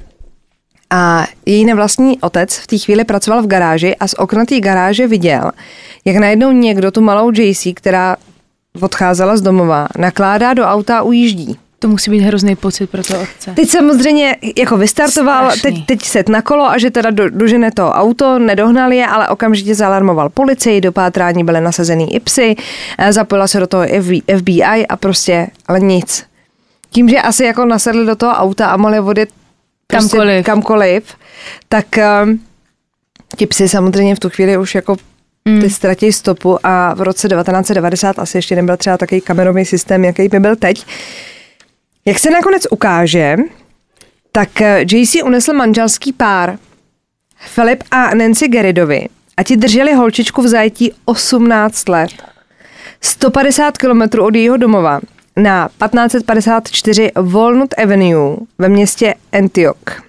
a 0.95 1.27
její 1.47 1.65
nevlastní 1.65 2.21
otec 2.21 2.57
v 2.59 2.67
té 2.67 2.79
chvíli 2.79 3.05
pracoval 3.05 3.43
v 3.43 3.47
garáži 3.47 3.97
a 3.97 4.09
z 4.09 4.15
okna 4.19 4.45
té 4.45 4.61
garáže 4.61 5.07
viděl, 5.07 5.51
jak 6.05 6.17
najednou 6.17 6.53
někdo 6.53 6.91
tu 6.91 7.01
malou 7.01 7.33
JC, 7.35 7.67
která 7.75 8.17
odcházela 8.81 9.37
z 9.37 9.41
domova, 9.41 9.89
nakládá 9.99 10.55
do 10.55 10.65
auta 10.65 10.99
a 10.99 11.03
ujíždí. 11.03 11.59
To 11.79 11.89
musí 11.89 12.11
být 12.11 12.21
hrozný 12.21 12.57
pocit 12.57 12.91
pro 12.91 13.03
toho 13.03 13.23
otce. 13.23 13.53
Teď 13.57 13.71
samozřejmě 13.71 14.37
jako 14.57 14.77
vystartoval, 14.77 15.51
Strašný. 15.51 15.73
teď, 15.73 15.87
teď 15.87 16.03
set 16.03 16.29
na 16.29 16.43
kolo 16.43 16.65
a 16.65 16.79
že 16.79 16.91
teda 16.91 17.11
do, 17.11 17.31
dožene 17.31 17.71
to 17.73 17.91
auto, 17.91 18.39
nedohnal 18.39 18.93
je, 18.93 19.07
ale 19.07 19.29
okamžitě 19.29 19.75
zalarmoval 19.75 20.29
policii, 20.29 20.81
do 20.81 20.93
pátrání 20.93 21.45
byly 21.45 21.61
nasazený 21.61 22.15
i 22.15 22.21
psy, 22.21 22.57
eh, 22.99 23.13
zapojila 23.13 23.49
se 23.49 23.61
do 23.61 23.67
toho 23.67 23.83
FB, 23.83 24.23
FBI 24.39 24.87
a 24.89 24.97
prostě, 24.97 25.47
ale 25.67 25.81
nic. 25.81 26.25
Tím, 26.91 27.09
že 27.09 27.21
asi 27.21 27.45
jako 27.45 27.65
nasedli 27.65 28.07
do 28.07 28.17
toho 28.17 28.33
auta 28.33 28.67
a 28.67 28.77
mohli 28.77 29.01
vodit 29.01 29.29
prostě 29.87 30.09
Kamkoliv. 30.17 30.45
kamkoliv, 30.47 31.15
tak 31.69 31.87
um, 32.25 32.41
ti 33.37 33.47
psy 33.47 33.69
samozřejmě 33.69 34.15
v 34.15 34.19
tu 34.19 34.31
chvíli 34.31 34.57
už 34.59 34.75
jako 34.75 34.97
Mm. 35.49 35.61
ty 35.61 35.71
ztratí 35.71 36.13
stopu 36.13 36.67
a 36.67 36.95
v 36.95 37.01
roce 37.03 37.29
1990 37.29 38.19
asi 38.19 38.39
ještě 38.39 38.57
nebyl 38.57 38.77
třeba 38.77 38.99
takový 38.99 39.21
kamerový 39.21 39.65
systém, 39.65 40.05
jaký 40.05 40.29
by 40.29 40.41
byl 40.41 40.57
teď. 40.57 40.87
Jak 42.05 42.19
se 42.19 42.31
nakonec 42.31 42.67
ukáže, 42.71 43.37
tak 44.33 44.61
eh, 44.61 44.81
JC 44.93 45.17
unesl 45.25 45.53
manželský 45.53 46.13
pár 46.13 46.59
Filip 47.37 47.85
a 47.91 48.15
Nancy 48.15 48.49
Geridovi 48.49 49.09
a 49.37 49.43
ti 49.43 49.57
drželi 49.57 49.93
holčičku 49.93 50.43
v 50.43 50.49
zajetí 50.49 50.93
18 51.05 51.89
let. 51.89 52.11
150 53.01 53.79
kilometrů 53.79 54.25
od 54.25 54.35
jejího 54.35 54.57
domova 54.57 55.01
na 55.37 55.69
1554 55.69 57.11
Walnut 57.17 57.75
Avenue 57.79 58.37
ve 58.59 58.69
městě 58.69 59.15
Antioch. 59.33 60.03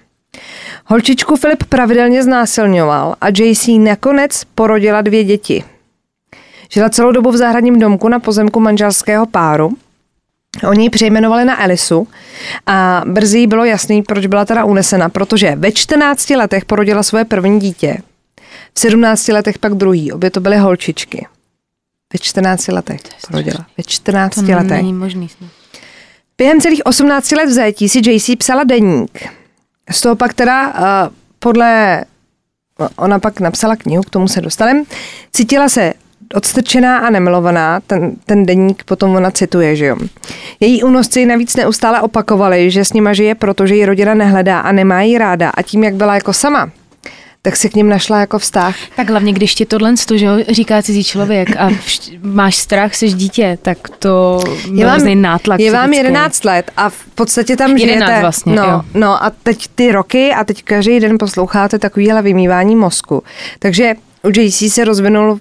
Holčičku 0.86 1.36
Filip 1.36 1.64
pravidelně 1.64 2.22
znásilňoval 2.22 3.16
a 3.20 3.28
JC 3.28 3.68
nakonec 3.78 4.44
porodila 4.54 5.02
dvě 5.02 5.24
děti. 5.24 5.64
Žila 6.72 6.88
celou 6.88 7.12
dobu 7.12 7.30
v 7.30 7.36
zahradním 7.36 7.78
domku 7.78 8.08
na 8.08 8.20
pozemku 8.20 8.60
manželského 8.60 9.26
páru. 9.26 9.72
Oni 10.68 10.82
ji 10.82 10.90
přejmenovali 10.90 11.44
na 11.44 11.62
Elisu 11.64 12.08
a 12.66 13.02
brzy 13.06 13.46
bylo 13.46 13.64
jasný, 13.64 14.02
proč 14.02 14.26
byla 14.26 14.44
teda 14.44 14.64
unesena, 14.64 15.08
protože 15.08 15.56
ve 15.56 15.72
14 15.72 16.30
letech 16.30 16.64
porodila 16.64 17.02
svoje 17.02 17.24
první 17.24 17.60
dítě. 17.60 17.98
V 18.74 18.80
17 18.80 19.28
letech 19.28 19.58
pak 19.58 19.74
druhý, 19.74 20.12
obě 20.12 20.30
to 20.30 20.40
byly 20.40 20.56
holčičky. 20.56 21.26
Ve 22.12 22.18
14 22.18 22.68
letech 22.68 23.00
porodila. 23.30 23.66
Ve 23.78 23.84
14 23.86 24.34
To 24.34 24.40
letech. 24.42 24.70
není 24.70 24.92
možný 24.92 25.28
snad. 25.28 25.50
Během 26.38 26.60
celých 26.60 26.86
18 26.86 27.30
let 27.32 27.46
v 27.46 27.52
zajetí 27.52 27.88
si 27.88 27.98
JC 28.10 28.30
psala 28.38 28.64
deník. 28.64 29.22
Z 29.90 30.00
toho 30.00 30.16
pak 30.16 30.34
teda 30.34 30.68
uh, 30.68 31.14
podle, 31.38 32.04
ona 32.96 33.18
pak 33.18 33.40
napsala 33.40 33.76
knihu, 33.76 34.02
k 34.02 34.10
tomu 34.10 34.28
se 34.28 34.40
dostaneme, 34.40 34.84
cítila 35.32 35.68
se 35.68 35.92
odstrčená 36.34 36.98
a 36.98 37.10
nemilovaná, 37.10 37.80
ten, 37.80 38.16
ten 38.26 38.46
deník 38.46 38.84
potom 38.84 39.14
ona 39.14 39.30
cituje, 39.30 39.76
že 39.76 39.86
jo. 39.86 39.96
Její 40.60 40.82
únosci 40.82 41.26
navíc 41.26 41.56
neustále 41.56 42.00
opakovali, 42.00 42.70
že 42.70 42.84
s 42.84 42.92
nima 42.92 43.12
žije, 43.12 43.34
protože 43.34 43.74
ji 43.74 43.86
rodina 43.86 44.14
nehledá 44.14 44.60
a 44.60 44.72
nemá 44.72 45.02
jí 45.02 45.18
ráda 45.18 45.50
a 45.50 45.62
tím, 45.62 45.84
jak 45.84 45.94
byla 45.94 46.14
jako 46.14 46.32
sama, 46.32 46.70
tak 47.46 47.56
si 47.56 47.68
k 47.70 47.74
ním 47.74 47.88
našla 47.88 48.20
jako 48.20 48.38
vztah. 48.38 48.76
Tak 48.96 49.10
hlavně, 49.10 49.32
když 49.32 49.54
ti 49.54 49.66
tohle 49.66 49.94
že 50.14 50.24
jo, 50.26 50.32
říká 50.48 50.82
cizí 50.82 51.04
člověk 51.04 51.56
a 51.56 51.70
vš- 51.70 52.18
máš 52.22 52.56
strach, 52.56 52.94
jsi 52.94 53.08
dítě, 53.08 53.58
tak 53.62 53.78
to 53.98 54.40
je 54.72 54.86
hrozný 54.86 55.14
nátlak. 55.16 55.60
je 55.60 55.72
vám 55.72 55.90
psychický. 55.90 56.06
11 56.06 56.44
let 56.44 56.70
a 56.76 56.88
v 56.90 57.04
podstatě 57.14 57.56
tam 57.56 57.76
11 57.76 58.06
žijete. 58.08 58.20
vlastně, 58.20 58.54
no, 58.54 58.64
jo. 58.64 58.82
no 58.94 59.24
a 59.24 59.30
teď 59.42 59.68
ty 59.74 59.92
roky 59.92 60.32
a 60.32 60.44
teď 60.44 60.62
každý 60.64 61.00
den 61.00 61.18
posloucháte 61.18 61.78
takovýhle 61.78 62.22
vymývání 62.22 62.76
mozku. 62.76 63.22
Takže 63.58 63.94
u 64.22 64.28
JC 64.40 64.72
se 64.74 64.84
rozvinul 64.84 65.40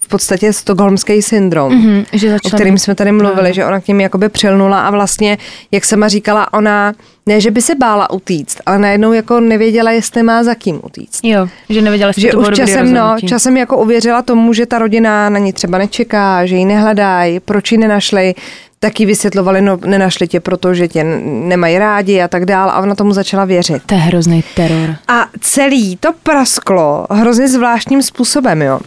v 0.00 0.08
podstatě 0.08 0.52
stokholmský 0.52 1.22
syndrom. 1.22 1.72
Mhm, 1.74 2.04
že 2.12 2.36
o 2.44 2.48
kterým 2.50 2.78
jsme 2.78 2.94
tady 2.94 3.12
mluvili, 3.12 3.48
No. 3.48 3.54
že 3.54 3.66
ona 3.66 3.80
k 3.80 3.88
ním 3.88 4.00
jakoby 4.00 4.28
přilnula 4.28 4.80
a 4.80 4.90
vlastně, 4.90 5.38
jak 5.72 5.84
sama 5.84 6.08
říkala, 6.08 6.52
ona 6.52 6.92
ne, 7.26 7.40
že 7.40 7.50
by 7.50 7.62
se 7.62 7.74
bála 7.74 8.10
utíct, 8.10 8.60
ale 8.66 8.78
najednou 8.78 9.12
jako 9.12 9.40
nevěděla, 9.40 9.90
jestli 9.90 10.22
má 10.22 10.44
za 10.44 10.54
kým 10.54 10.80
utíct. 10.84 11.20
Jo, 11.24 11.48
že 11.68 11.82
nevěděla, 11.82 12.08
jestli 12.08 12.22
Že 12.22 12.28
to 12.28 12.36
bylo 12.36 12.42
už 12.42 12.58
dobrý 12.58 12.72
časem, 12.72 12.94
no, 12.94 13.16
časem 13.26 13.56
jako 13.56 13.78
uvěřila 13.78 14.22
tomu, 14.22 14.52
že 14.52 14.66
ta 14.66 14.78
rodina 14.78 15.28
na 15.28 15.38
ní 15.38 15.52
třeba 15.52 15.78
nečeká, 15.78 16.46
že 16.46 16.56
ji 16.56 16.64
nehledají, 16.64 17.40
proč 17.40 17.72
ji 17.72 17.78
nenašli, 17.78 18.34
taky 18.78 19.06
vysvětlovali, 19.06 19.62
no 19.62 19.78
nenašli 19.86 20.28
tě, 20.28 20.40
protože 20.40 20.88
tě 20.88 21.04
nemají 21.24 21.78
rádi 21.78 22.20
a 22.20 22.28
tak 22.28 22.44
dál 22.44 22.70
a 22.70 22.80
ona 22.80 22.94
tomu 22.94 23.12
začala 23.12 23.44
věřit. 23.44 23.82
To 23.86 23.94
je 23.94 24.00
hrozný 24.00 24.44
teror. 24.54 24.96
A 25.08 25.26
celý 25.40 25.96
to 25.96 26.12
prasklo 26.22 27.06
hrozně 27.10 27.48
zvláštním 27.48 28.02
způsobem, 28.02 28.62
jo. 28.62 28.80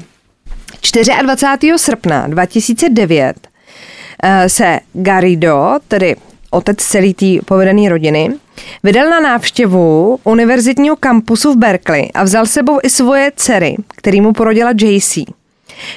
24. 1.22 1.74
srpna 1.78 2.28
2009 2.28 3.48
eh, 4.24 4.50
se 4.50 4.80
Garrido, 4.94 5.78
tedy 5.88 6.16
otec 6.56 6.78
celé 6.78 7.14
té 7.14 7.26
povedené 7.46 7.90
rodiny, 7.90 8.30
vydal 8.84 9.10
na 9.10 9.20
návštěvu 9.20 10.20
univerzitního 10.24 10.96
kampusu 10.96 11.54
v 11.54 11.58
Berkeley 11.58 12.10
a 12.14 12.24
vzal 12.24 12.46
sebou 12.46 12.80
i 12.84 12.90
svoje 12.90 13.32
dcery, 13.36 13.76
který 13.96 14.22
mu 14.22 14.34
porodila 14.34 14.72
JC. 14.82 15.18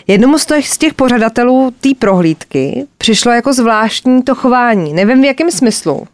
Jednomu 0.06 0.38
z 0.38 0.46
těch, 0.46 0.68
z 0.68 0.78
těch 0.78 0.94
pořadatelů 0.94 1.74
té 1.80 1.88
prohlídky 1.98 2.86
přišlo 2.98 3.32
jako 3.32 3.52
zvláštní 3.52 4.22
to 4.22 4.34
chování. 4.34 4.92
Nevím 4.92 5.22
v 5.22 5.24
jakém 5.24 5.50
smyslu, 5.50 6.06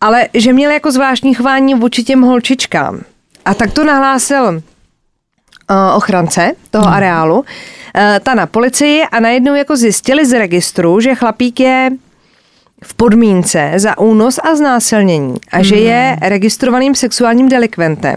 ale 0.00 0.28
že 0.34 0.52
měl 0.52 0.70
jako 0.70 0.92
zvláštní 0.92 1.34
chování 1.34 1.74
vůči 1.74 2.04
těm 2.04 2.22
holčičkám. 2.22 3.00
A 3.44 3.54
tak 3.54 3.72
to 3.72 3.84
nahlásil 3.84 4.44
uh, 5.70 5.96
ochrance 5.96 6.52
toho 6.70 6.84
Hmm. 6.84 6.94
areálu, 6.94 7.38
uh, 7.38 7.44
ta 8.22 8.34
na 8.34 8.46
policii 8.46 9.02
a 9.02 9.20
najednou 9.20 9.54
jako 9.54 9.76
zjistili 9.76 10.26
z 10.26 10.38
registru, 10.38 11.00
že 11.00 11.14
chlapík 11.14 11.60
je 11.60 11.90
v 12.84 12.94
podmínce 12.94 13.72
za 13.76 13.98
únos 13.98 14.38
a 14.42 14.54
znásilnění 14.56 15.34
a 15.52 15.62
že 15.62 15.76
je 15.76 16.16
Hmm. 16.20 16.28
registrovaným 16.28 16.94
sexuálním 16.94 17.48
delikventem. 17.48 18.14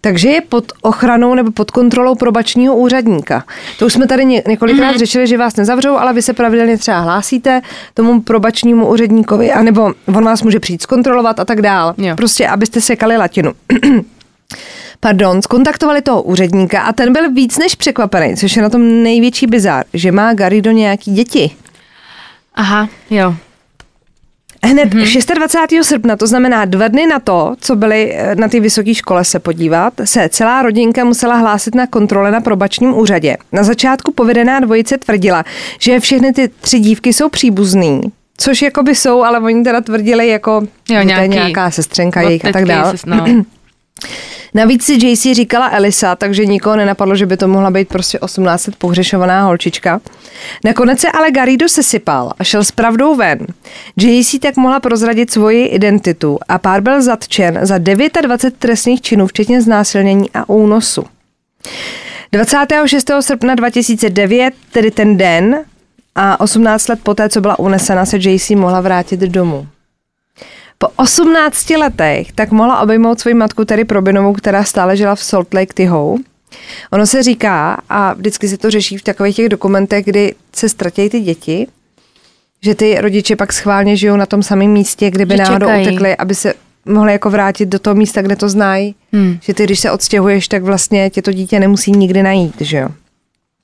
Takže 0.00 0.28
je 0.28 0.40
pod 0.40 0.72
ochranou 0.82 1.34
nebo 1.34 1.50
pod 1.52 1.70
kontrolou 1.70 2.14
probačního 2.14 2.76
úřadníka. 2.76 3.44
To 3.78 3.86
už 3.86 3.92
jsme 3.92 4.06
tady 4.06 4.24
ně- 4.24 4.42
několikrát 4.48 4.88
Mhm. 4.90 4.98
řešili, 4.98 5.26
že 5.26 5.38
vás 5.38 5.56
nezavřou, 5.56 5.96
ale 5.96 6.12
vy 6.12 6.22
se 6.22 6.32
pravidelně 6.32 6.78
třeba 6.78 7.00
hlásíte 7.00 7.60
tomu 7.94 8.20
probačnímu 8.20 8.86
úředníkovi, 8.88 9.52
anebo 9.52 9.92
on 10.06 10.24
vás 10.24 10.42
může 10.42 10.60
přijít 10.60 10.82
zkontrolovat 10.82 11.40
a 11.40 11.44
tak 11.44 11.62
dál. 11.62 11.94
Jo. 11.98 12.16
Prostě, 12.16 12.48
abyste 12.48 12.80
sekali 12.80 13.16
latinu. 13.16 13.52
Pardon, 15.00 15.42
skontaktovali 15.42 16.02
toho 16.02 16.22
úředníka 16.22 16.80
a 16.80 16.92
ten 16.92 17.12
byl 17.12 17.32
víc 17.32 17.58
než 17.58 17.74
překvapený, 17.74 18.36
což 18.36 18.56
je 18.56 18.62
na 18.62 18.68
tom 18.68 19.02
největší 19.02 19.46
bizár, 19.46 19.84
že 19.94 20.12
má 20.12 20.32
Garrido 20.34 20.70
nějaký 20.70 21.12
děti. 21.12 21.50
Aha, 22.54 22.88
jo. 23.10 23.34
Hned 24.62 24.88
26. 24.88 25.72
srpna, 25.82 26.16
to 26.16 26.26
znamená 26.26 26.64
dva 26.64 26.88
dny 26.88 27.06
na 27.06 27.18
to, 27.18 27.54
co 27.60 27.76
byli 27.76 28.12
eh, 28.14 28.34
na 28.34 28.48
té 28.48 28.60
vysoké 28.60 28.94
škole 28.94 29.24
se 29.24 29.38
podívat, 29.38 29.94
se 30.04 30.28
celá 30.28 30.62
rodinka 30.62 31.04
musela 31.04 31.34
hlásit 31.34 31.74
na 31.74 31.86
kontrole 31.86 32.30
na 32.30 32.40
probačním 32.40 32.94
úřadě. 32.98 33.36
Na 33.52 33.62
začátku 33.62 34.12
povedená 34.12 34.60
dvojice 34.60 34.98
tvrdila, 34.98 35.44
že 35.78 36.00
všechny 36.00 36.32
ty 36.32 36.50
tři 36.60 36.78
dívky 36.78 37.12
jsou 37.12 37.28
příbuzný, 37.28 38.00
což 38.36 38.62
jakoby 38.62 38.94
jsou, 38.94 39.22
ale 39.22 39.40
oni 39.40 39.64
teda 39.64 39.80
tvrdili 39.80 40.28
jako, 40.28 40.60
to 40.86 40.94
je 40.94 41.04
nějaký 41.04 41.28
nějaká 41.28 41.70
sestřenka 41.70 42.20
jejich 42.20 42.44
a 42.44 42.52
tak 42.52 42.64
dále. 42.64 42.94
no. 43.06 43.26
Navíc 44.54 44.84
si 44.84 45.06
JC 45.06 45.26
říkala 45.32 45.70
Elisa, 45.72 46.16
takže 46.16 46.46
nikoho 46.46 46.76
nenapadlo, 46.76 47.16
že 47.16 47.26
by 47.26 47.36
to 47.36 47.48
mohla 47.48 47.70
být 47.70 47.88
prostě 47.88 48.18
18 48.18 48.66
let 48.66 48.76
pohřešovaná 48.76 49.42
holčička. 49.42 50.00
Nakonec 50.64 51.00
se 51.00 51.08
ale 51.10 51.30
Garrido 51.30 51.68
sesypal 51.68 52.32
a 52.38 52.44
šel 52.44 52.64
s 52.64 52.70
pravdou 52.70 53.14
ven. 53.14 53.46
JC 53.96 54.38
tak 54.40 54.56
mohla 54.56 54.80
prozradit 54.80 55.30
svoji 55.30 55.66
identitu 55.66 56.38
a 56.48 56.58
pár 56.58 56.80
byl 56.80 57.02
zatčen 57.02 57.58
za 57.62 57.78
29 57.78 58.58
trestných 58.58 59.00
činů, 59.00 59.26
včetně 59.26 59.62
znásilnění 59.62 60.30
a 60.34 60.48
únosu. 60.48 61.04
26. 62.32 63.10
srpna 63.20 63.54
2009, 63.54 64.54
tedy 64.72 64.90
ten 64.90 65.16
den, 65.16 65.64
a 66.14 66.40
18 66.40 66.88
let 66.88 67.00
poté, 67.02 67.28
co 67.28 67.40
byla 67.40 67.58
unesena, 67.58 68.06
se 68.06 68.16
JC 68.16 68.50
mohla 68.50 68.80
vrátit 68.80 69.20
domů. 69.20 69.66
Po 70.82 70.88
18 70.96 71.70
letech 71.70 72.32
tak 72.32 72.50
mohla 72.50 72.80
obejmout 72.80 73.20
svoji 73.20 73.34
matku 73.34 73.64
Terry 73.64 73.84
Probinovou, 73.84 74.32
která 74.32 74.64
stále 74.64 74.96
žila 74.96 75.14
v 75.14 75.24
Salt 75.24 75.54
Lake 75.54 75.74
Tahoe. 75.74 76.18
Ono 76.92 77.06
se 77.06 77.22
říká, 77.22 77.82
a 77.88 78.12
vždycky 78.12 78.48
se 78.48 78.58
to 78.58 78.70
řeší 78.70 78.96
v 78.96 79.02
takových 79.02 79.36
těch 79.36 79.48
dokumentech, 79.48 80.04
kdy 80.04 80.34
se 80.56 80.68
ztratí 80.68 81.08
ty 81.08 81.20
děti, 81.20 81.66
že 82.62 82.74
ty 82.74 83.00
rodiče 83.00 83.36
pak 83.36 83.52
schválně 83.52 83.96
žijou 83.96 84.16
na 84.16 84.26
tom 84.26 84.42
samém 84.42 84.70
místě, 84.70 85.10
kdyby 85.10 85.36
Že 85.36 85.42
náhodou 85.42 85.66
čekají. 85.66 85.86
utekli, 85.86 86.16
aby 86.16 86.34
se 86.34 86.54
mohli 86.84 87.12
jako 87.12 87.30
vrátit 87.30 87.66
do 87.66 87.78
toho 87.78 87.94
místa, 87.94 88.22
kde 88.22 88.36
to 88.36 88.48
znají. 88.48 88.94
Hmm. 89.12 89.38
Že 89.42 89.54
ty, 89.54 89.64
když 89.64 89.80
se 89.80 89.90
odstěhuješ, 89.90 90.48
tak 90.48 90.62
vlastně 90.62 91.10
tě 91.10 91.22
to 91.22 91.32
dítě 91.32 91.60
nemusí 91.60 91.92
nikdy 91.92 92.22
najít, 92.22 92.60
že 92.60 92.78
jo. 92.78 92.88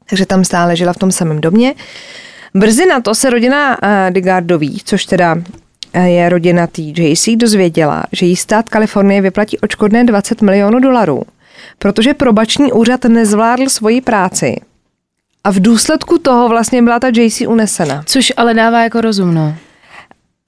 Takže 0.08 0.26
tam 0.26 0.44
stále 0.44 0.76
žila 0.76 0.92
v 0.92 0.98
tom 0.98 1.12
samém 1.12 1.40
domě. 1.40 1.74
Brzy 2.54 2.86
na 2.86 3.00
to 3.00 3.14
se 3.14 3.30
rodina 3.30 3.78
uh, 3.82 3.88
Digardových, 4.10 4.84
což 4.84 5.04
teda 5.04 5.36
eh, 5.38 5.65
je 5.94 6.28
rodina 6.28 6.66
TJC, 6.66 7.28
dozvěděla, 7.36 8.04
že 8.12 8.26
jí 8.26 8.36
stát 8.36 8.68
Kalifornie 8.68 9.22
vyplatí 9.22 9.58
očkodné 9.58 10.04
20 10.04 10.42
milionů 10.42 10.80
dolarů, 10.80 11.22
protože 11.78 12.14
probační 12.14 12.72
úřad 12.72 13.04
nezvládl 13.04 13.68
svoji 13.68 14.00
práci. 14.00 14.56
A 15.44 15.50
v 15.50 15.60
důsledku 15.60 16.18
toho 16.18 16.48
vlastně 16.48 16.82
byla 16.82 17.00
ta 17.00 17.08
JC 17.08 17.40
unesena. 17.40 18.02
Což 18.06 18.32
ale 18.36 18.54
dává 18.54 18.82
jako 18.82 19.00
rozum, 19.00 19.34
no. 19.34 19.54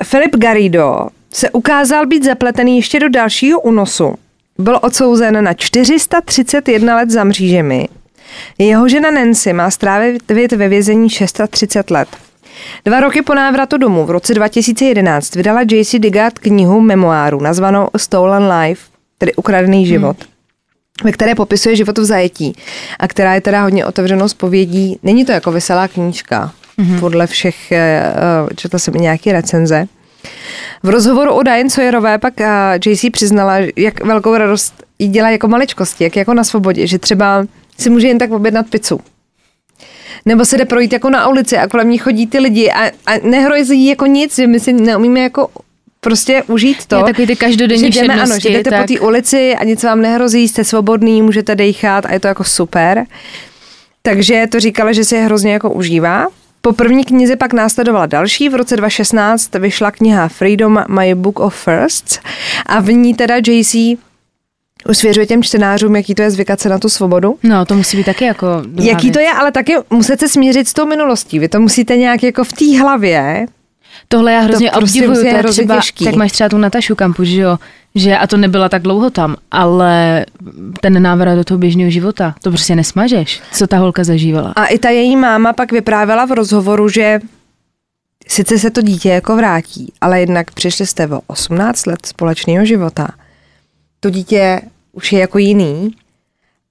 Filip 0.04 0.36
Garrido 0.36 1.08
se 1.32 1.50
ukázal 1.50 2.06
být 2.06 2.24
zapletený 2.24 2.76
ještě 2.76 3.00
do 3.00 3.08
dalšího 3.08 3.60
únosu. 3.60 4.14
Byl 4.58 4.78
odsouzen 4.82 5.44
na 5.44 5.54
431 5.54 6.96
let 6.96 7.10
za 7.10 7.24
mřížemi. 7.24 7.88
Jeho 8.58 8.88
žena 8.88 9.10
Nancy 9.10 9.52
má 9.52 9.70
strávit 9.70 10.52
ve 10.56 10.68
vězení 10.68 11.10
630 11.10 11.90
let. 11.90 12.08
Dva 12.84 13.00
roky 13.00 13.22
po 13.22 13.34
návratu 13.34 13.78
domů 13.78 14.06
v 14.06 14.10
roce 14.10 14.34
2011 14.34 15.34
vydala 15.34 15.60
JC 15.70 15.94
Digard 15.98 16.38
knihu 16.38 16.80
memoáru 16.80 17.40
nazvanou 17.40 17.88
Stolen 17.96 18.52
Life, 18.52 18.82
tedy 19.18 19.34
Ukradený 19.34 19.86
život. 19.86 20.16
ve 21.04 21.12
které 21.12 21.34
popisuje 21.34 21.76
život 21.76 21.98
v 21.98 22.04
zajetí 22.04 22.52
a 22.98 23.08
která 23.08 23.34
je 23.34 23.40
teda 23.40 23.62
hodně 23.62 23.86
otevřenou 23.86 24.28
zpovědí. 24.28 24.98
Není 25.02 25.24
to 25.24 25.32
jako 25.32 25.52
veselá 25.52 25.88
knížka, 25.88 26.52
mm-hmm. 26.78 27.00
podle 27.00 27.26
všech, 27.26 27.72
eh, 27.72 27.76
eh, 27.78 28.54
četla 28.54 28.78
jsem 28.78 28.96
i 28.96 29.00
nějaké 29.00 29.32
recenze. 29.32 29.86
V 30.82 30.88
rozhovoru 30.88 31.32
o 31.32 31.42
Diane 31.42 31.70
Sawyerové 31.70 32.18
pak 32.18 32.40
eh, 32.40 32.78
JC 32.86 33.04
přiznala, 33.12 33.54
jak 33.76 34.04
velkou 34.04 34.36
radost 34.36 34.74
jí 34.98 35.08
dělá 35.08 35.30
jako 35.30 35.48
maličkosti, 35.48 36.04
jak 36.04 36.16
jako 36.16 36.34
na 36.34 36.44
svobodě, 36.44 36.86
že 36.86 36.98
třeba 36.98 37.46
si 37.78 37.90
může 37.90 38.08
jen 38.08 38.18
tak 38.18 38.30
objednat 38.30 38.66
pizzu. 38.70 39.00
Nebo 40.26 40.44
se 40.44 40.58
jde 40.58 40.64
projít 40.64 40.92
jako 40.92 41.10
na 41.10 41.28
ulici 41.28 41.58
a 41.58 41.68
kolem 41.68 41.90
ní 41.90 41.98
chodí 41.98 42.26
ty 42.26 42.38
lidi 42.38 42.70
a, 42.70 42.86
a 42.86 43.18
nehrozí 43.22 43.86
jako 43.86 44.06
nic, 44.06 44.36
že 44.36 44.46
my 44.46 44.60
si 44.60 44.72
neumíme 44.72 45.20
jako 45.20 45.48
prostě 46.00 46.42
užít 46.46 46.86
to. 46.86 46.96
Je 46.96 47.04
takový 47.04 47.26
ty 47.26 47.36
každodenní 47.36 47.92
že 47.92 48.00
jdeme, 48.00 48.22
ano, 48.22 48.34
že 48.38 48.48
jdete 48.48 48.70
tak. 48.70 48.86
po 48.86 48.94
té 48.94 49.00
ulici 49.00 49.54
a 49.54 49.64
nic 49.64 49.82
vám 49.82 50.00
nehrozí, 50.00 50.48
jste 50.48 50.64
svobodný, 50.64 51.22
můžete 51.22 51.54
dechat 51.54 52.06
a 52.06 52.12
je 52.12 52.20
to 52.20 52.28
jako 52.28 52.44
super. 52.44 53.04
Takže 54.02 54.46
to 54.50 54.60
říkala, 54.60 54.92
že 54.92 55.04
si 55.04 55.14
je 55.14 55.24
hrozně 55.24 55.52
jako 55.52 55.70
užívá. 55.70 56.26
Po 56.60 56.72
první 56.72 57.04
knize 57.04 57.36
pak 57.36 57.52
následovala 57.52 58.06
další. 58.06 58.48
V 58.48 58.54
roce 58.54 58.76
2016 58.76 59.54
vyšla 59.54 59.90
kniha 59.90 60.28
Freedom 60.28 60.84
My 60.88 61.14
Book 61.14 61.40
of 61.40 61.64
Firsts 61.64 62.18
a 62.66 62.80
v 62.80 62.92
ní 62.92 63.14
teda 63.14 63.34
JC 63.36 63.74
usvěřuje 64.88 65.26
těm 65.26 65.42
čtenářům, 65.42 65.96
jaký 65.96 66.14
to 66.14 66.22
je 66.22 66.30
zvykat 66.30 66.60
se 66.60 66.68
na 66.68 66.78
tu 66.78 66.88
svobodu. 66.88 67.38
No, 67.42 67.64
to 67.66 67.74
musí 67.74 67.96
být 67.96 68.06
taky 68.06 68.24
jako 68.24 68.46
Jaký 68.82 69.06
věc. 69.06 69.14
to 69.14 69.20
je, 69.20 69.32
ale 69.32 69.52
taky 69.52 69.76
musíte 69.90 70.28
smířit 70.28 70.68
s 70.68 70.72
tou 70.72 70.86
minulostí. 70.86 71.38
Vy 71.38 71.48
to 71.48 71.60
musíte 71.60 71.96
nějak 71.96 72.22
jako 72.22 72.44
v 72.44 72.52
té 72.52 72.78
hlavě. 72.80 73.46
Tohle 74.08 74.32
já 74.32 74.40
hrozně 74.40 74.70
To 74.70 74.78
prostě 74.78 74.98
obdivuju, 74.98 75.20
to 75.22 75.26
je 75.26 75.34
hrozně 75.34 75.62
třeba, 75.62 75.76
těžký. 75.76 76.04
tak 76.04 76.14
máš 76.14 76.32
třeba 76.32 76.48
tu 76.48 76.58
Natašu 76.58 76.94
Kampu, 76.94 77.24
že 77.24 77.40
jo, 77.40 77.58
že 77.94 78.16
a 78.18 78.26
to 78.26 78.36
nebyla 78.36 78.68
tak 78.68 78.82
dlouho 78.82 79.10
tam, 79.10 79.36
ale 79.50 80.26
ten 80.80 81.02
návrat 81.02 81.34
do 81.34 81.44
toho 81.44 81.58
běžného 81.58 81.90
života, 81.90 82.34
to 82.42 82.50
prostě 82.50 82.76
nesmažeš, 82.76 83.40
co 83.52 83.66
ta 83.66 83.78
holka 83.78 84.04
zažívala. 84.04 84.52
A 84.56 84.66
i 84.66 84.78
ta 84.78 84.88
její 84.90 85.16
máma 85.16 85.52
pak 85.52 85.72
vyprávěla 85.72 86.24
v 86.26 86.32
rozhovoru, 86.32 86.88
že 86.88 87.20
sice 88.28 88.58
se 88.58 88.70
to 88.70 88.82
dítě 88.82 89.08
jako 89.08 89.36
vrátí, 89.36 89.92
ale 90.00 90.20
jednak 90.20 90.50
přišli 90.50 90.86
jste 90.86 91.06
o 91.08 91.20
18 91.26 91.86
let 91.86 92.06
společného 92.06 92.64
života. 92.64 93.08
To 94.00 94.10
dítě 94.10 94.60
už 94.92 95.12
je 95.12 95.20
jako 95.20 95.38
jiný 95.38 95.94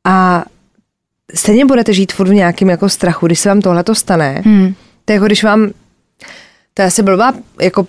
a 0.03 0.45
stejně 1.33 1.65
budete 1.65 1.93
žít 1.93 2.13
furt 2.13 2.27
v 2.29 2.33
nějakém 2.33 2.69
jako 2.69 2.89
strachu, 2.89 3.25
když 3.25 3.39
se 3.39 3.49
vám 3.49 3.61
tohle 3.61 3.83
to 3.83 3.95
stane. 3.95 4.41
Hmm. 4.45 4.73
To 5.05 5.11
je 5.11 5.15
jako 5.15 5.25
když 5.25 5.43
vám, 5.43 5.69
to 6.73 6.81
je 6.81 6.85
asi 6.85 7.03
blbá, 7.03 7.33
jako 7.61 7.87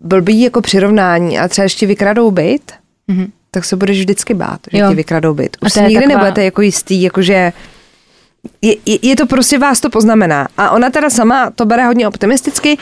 blbý 0.00 0.40
jako 0.40 0.60
přirovnání 0.60 1.38
a 1.38 1.48
třeba 1.48 1.62
ještě 1.62 1.86
vykradou 1.86 2.30
byt, 2.30 2.72
Mhm. 3.08 3.32
tak 3.50 3.64
se 3.64 3.76
budeš 3.76 3.98
vždycky 3.98 4.34
bát, 4.34 4.60
že 4.72 4.78
Jo. 4.78 4.88
ti 4.88 4.94
vykradou 4.94 5.34
byt. 5.34 5.56
Už 5.60 5.72
si 5.72 5.80
nikdy 5.80 5.94
taková- 5.94 6.08
nebudete 6.08 6.44
jako 6.44 6.62
jistý, 6.62 7.02
jakože 7.02 7.52
je, 8.62 8.76
je, 8.86 8.98
je 9.02 9.16
to 9.16 9.26
prostě 9.26 9.58
vás 9.58 9.80
to 9.80 9.90
poznamená. 9.90 10.48
A 10.56 10.70
ona 10.70 10.90
teda 10.90 11.10
sama 11.10 11.50
to 11.50 11.64
bere 11.66 11.86
hodně 11.86 12.08
optimisticky. 12.08 12.78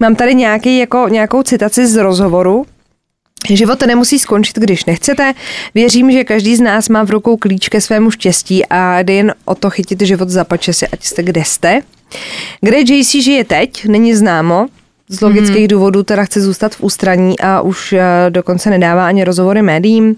Mám 0.00 0.14
tady 0.14 0.34
nějaký, 0.34 0.78
jako, 0.78 1.08
nějakou 1.08 1.42
citaci 1.42 1.86
z 1.86 1.96
rozhovoru, 1.96 2.66
Život 3.50 3.82
nemusí 3.86 4.18
skončit, 4.18 4.56
když 4.58 4.84
nechcete. 4.84 5.32
Věřím, 5.74 6.12
že 6.12 6.24
každý 6.24 6.56
z 6.56 6.60
nás 6.60 6.88
má 6.88 7.04
v 7.04 7.10
rukou 7.10 7.36
klíč 7.36 7.68
ke 7.68 7.80
svému 7.80 8.10
štěstí 8.10 8.66
a 8.66 9.02
jde 9.02 9.12
jen 9.12 9.34
o 9.44 9.54
to 9.54 9.70
chytit 9.70 10.00
život 10.00 10.28
za 10.28 10.44
pačesy, 10.44 10.88
ať 10.88 11.04
jste 11.04 11.22
kde 11.22 11.44
jste. 11.44 11.80
Kde 12.60 12.78
JC 12.78 13.10
žije 13.10 13.44
teď, 13.44 13.84
není 13.84 14.14
známo. 14.14 14.66
Z 15.08 15.20
logických 15.20 15.62
mm. 15.62 15.68
důvodů 15.68 16.02
teda 16.02 16.24
chce 16.24 16.40
zůstat 16.40 16.74
v 16.74 16.80
ústraní 16.80 17.40
a 17.40 17.60
už 17.60 17.92
eh, 17.92 18.02
dokonce 18.30 18.70
nedává 18.70 19.06
ani 19.06 19.24
rozhovory 19.24 19.62
médiím. 19.62 20.16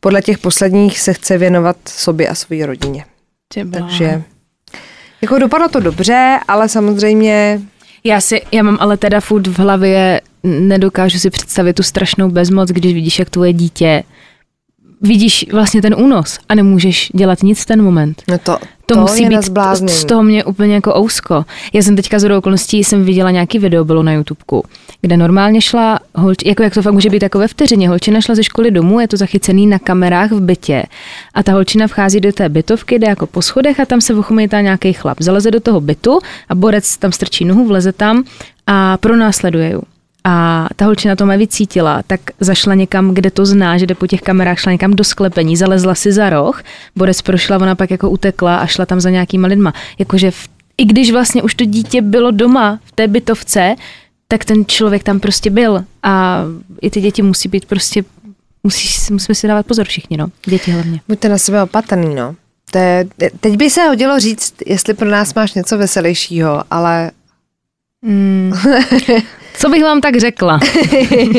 Podle 0.00 0.22
těch 0.22 0.38
posledních 0.38 1.00
se 1.00 1.12
chce 1.12 1.38
věnovat 1.38 1.76
sobě 1.88 2.28
a 2.28 2.34
své 2.34 2.66
rodině. 2.66 3.04
Takže 3.70 4.22
jako 5.22 5.38
dopadlo 5.38 5.68
to 5.68 5.80
dobře, 5.80 6.38
ale 6.48 6.68
samozřejmě 6.68 7.60
Já 8.04 8.20
si, 8.20 8.42
já 8.52 8.62
mám 8.62 8.78
ale 8.80 8.96
teda 8.96 9.20
furt 9.20 9.46
v 9.46 9.58
hlavě, 9.58 10.20
nedokážu 10.42 11.18
si 11.18 11.30
představit 11.30 11.72
tu 11.72 11.82
strašnou 11.82 12.28
bezmoc, 12.30 12.68
když 12.68 12.94
vidíš, 12.94 13.18
jak 13.18 13.30
tvoje 13.30 13.52
dítě, 13.52 14.02
vidíš 15.00 15.46
vlastně 15.52 15.82
ten 15.82 15.94
únos 15.98 16.38
a 16.48 16.54
nemůžeš 16.54 17.10
dělat 17.14 17.42
nic 17.42 17.62
v 17.62 17.66
ten 17.66 17.82
moment. 17.82 18.22
no 18.28 18.38
to, 18.38 18.58
To, 18.94 18.98
to 18.98 19.00
musí 19.00 19.26
být, 19.26 19.42
zbláznění. 19.42 19.98
z 19.98 20.04
toho 20.04 20.22
mě 20.22 20.44
úplně 20.44 20.74
jako 20.74 20.98
ousko. 20.98 21.44
Já 21.72 21.82
jsem 21.82 21.96
teďka 21.96 22.18
z 22.18 22.36
okolností 22.36 22.84
jsem 22.84 23.04
viděla 23.04 23.30
nějaký 23.30 23.58
video, 23.58 23.84
bylo 23.84 24.02
na 24.02 24.12
YouTubeku, 24.12 24.64
kde 25.00 25.16
normálně 25.16 25.60
šla, 25.60 25.98
holč, 26.14 26.38
jako 26.44 26.62
jak 26.62 26.74
to 26.74 26.82
fakt 26.82 26.94
může 26.94 27.10
být 27.10 27.22
jako 27.22 27.38
ve 27.38 27.48
vteřině, 27.48 27.88
holčina 27.88 28.20
šla 28.20 28.34
ze 28.34 28.44
školy 28.44 28.70
domů, 28.70 29.00
je 29.00 29.08
to 29.08 29.16
zachycený 29.16 29.66
na 29.66 29.78
kamerách 29.78 30.30
v 30.30 30.40
bytě 30.40 30.82
a 31.34 31.42
ta 31.42 31.52
holčina 31.52 31.86
vchází 31.86 32.20
do 32.20 32.32
té 32.32 32.48
bytovky, 32.48 32.98
jde 32.98 33.06
jako 33.06 33.26
po 33.26 33.42
schodech 33.42 33.80
a 33.80 33.86
tam 33.86 34.00
se 34.00 34.14
ochomejtá 34.14 34.60
nějaký 34.60 34.92
chlap. 34.92 35.18
Zaleze 35.20 35.50
do 35.50 35.60
toho 35.60 35.80
bytu 35.80 36.18
a 36.48 36.54
borec 36.54 36.96
tam 36.96 37.12
strčí 37.12 37.44
nohu, 37.44 37.66
vleze 37.66 37.92
tam 37.92 38.24
a 38.66 38.96
pronásleduje 38.96 39.70
ju. 39.70 39.82
A 40.24 40.68
ta 40.76 40.84
holčina 40.84 41.16
to 41.16 41.26
vycítila, 41.26 42.02
tak 42.06 42.20
zašla 42.40 42.74
někam, 42.74 43.14
kde 43.14 43.30
to 43.30 43.46
zná, 43.46 43.78
že 43.78 43.86
jde 43.86 43.94
po 43.94 44.06
těch 44.06 44.22
kamerách, 44.22 44.58
šla 44.58 44.72
někam 44.72 44.90
do 44.90 45.04
sklepení, 45.04 45.56
zalezla 45.56 45.94
si 45.94 46.12
za 46.12 46.30
roh, 46.30 46.62
Borec 46.96 47.22
prošla, 47.22 47.56
ona 47.56 47.74
pak 47.74 47.90
jako 47.90 48.10
utekla 48.10 48.56
a 48.56 48.66
šla 48.66 48.86
tam 48.86 49.00
za 49.00 49.10
nějakýma 49.10 49.48
lidma. 49.48 49.74
Jakože 49.98 50.30
v, 50.30 50.48
i 50.78 50.84
když 50.84 51.12
vlastně 51.12 51.42
už 51.42 51.54
to 51.54 51.64
dítě 51.64 52.02
bylo 52.02 52.30
doma 52.30 52.80
v 52.84 52.92
té 52.92 53.08
bytovce, 53.08 53.74
tak 54.28 54.44
ten 54.44 54.64
člověk 54.66 55.02
tam 55.02 55.20
prostě 55.20 55.50
byl 55.50 55.84
a 56.02 56.44
i 56.80 56.90
ty 56.90 57.00
děti 57.00 57.22
musí 57.22 57.48
být 57.48 57.64
prostě, 57.64 58.04
musí, 58.62 59.12
musíme 59.12 59.34
si 59.34 59.48
dávat 59.48 59.66
pozor 59.66 59.86
všichni, 59.86 60.16
no, 60.16 60.26
děti 60.46 60.70
hlavně. 60.70 61.00
Buďte 61.08 61.28
na 61.28 61.38
sebe 61.38 61.62
opatrný, 61.62 62.14
no. 62.14 62.34
To 62.70 62.78
je, 62.78 63.06
teď 63.40 63.56
by 63.56 63.70
se 63.70 63.82
hodilo 63.82 64.20
říct, 64.20 64.54
jestli 64.66 64.94
pro 64.94 65.10
nás 65.10 65.34
máš 65.34 65.54
něco 65.54 65.78
veselějšího, 65.78 66.64
ale 66.70 67.10
Mm. 68.02 68.52
Co 69.54 69.68
bych 69.68 69.82
vám 69.82 70.00
tak 70.00 70.16
řekla? 70.16 70.60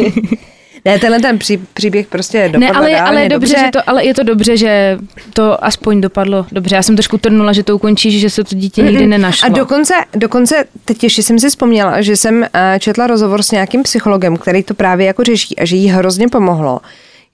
ne, 0.85 0.99
tenhle 0.99 1.19
ten 1.19 1.39
pří, 1.39 1.57
příběh 1.73 2.07
prostě 2.07 2.49
dopadl 2.53 2.59
Ne, 2.59 2.71
ale, 2.71 3.01
ale, 3.01 3.21
je 3.21 3.29
dobře, 3.29 3.55
Že 3.59 3.69
to, 3.73 3.89
ale 3.89 4.05
je 4.05 4.13
to 4.13 4.23
dobře, 4.23 4.57
že 4.57 4.97
to 5.33 5.65
aspoň 5.65 6.01
dopadlo 6.01 6.45
dobře. 6.51 6.75
Já 6.75 6.83
jsem 6.83 6.95
trošku 6.95 7.17
trnula, 7.17 7.53
že 7.53 7.63
to 7.63 7.75
ukončíš, 7.75 8.21
že 8.21 8.29
se 8.29 8.43
to 8.43 8.55
dítě 8.55 8.81
nikdy 8.81 9.07
nenašlo. 9.07 9.45
A 9.45 9.49
dokonce, 9.49 9.93
dokonce, 10.15 10.65
teď 10.85 11.03
ještě 11.03 11.23
jsem 11.23 11.39
si 11.39 11.49
vzpomněla, 11.49 12.01
že 12.01 12.15
jsem 12.15 12.43
eh, 12.53 12.77
četla 12.79 13.07
rozhovor 13.07 13.43
s 13.43 13.51
nějakým 13.51 13.83
psychologem, 13.83 14.37
který 14.37 14.63
to 14.63 14.73
právě 14.73 15.07
jako 15.07 15.23
řeší 15.23 15.59
a 15.59 15.65
že 15.65 15.75
jí 15.75 15.87
hrozně 15.87 16.27
pomohlo, 16.27 16.79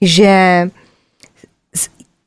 že 0.00 0.70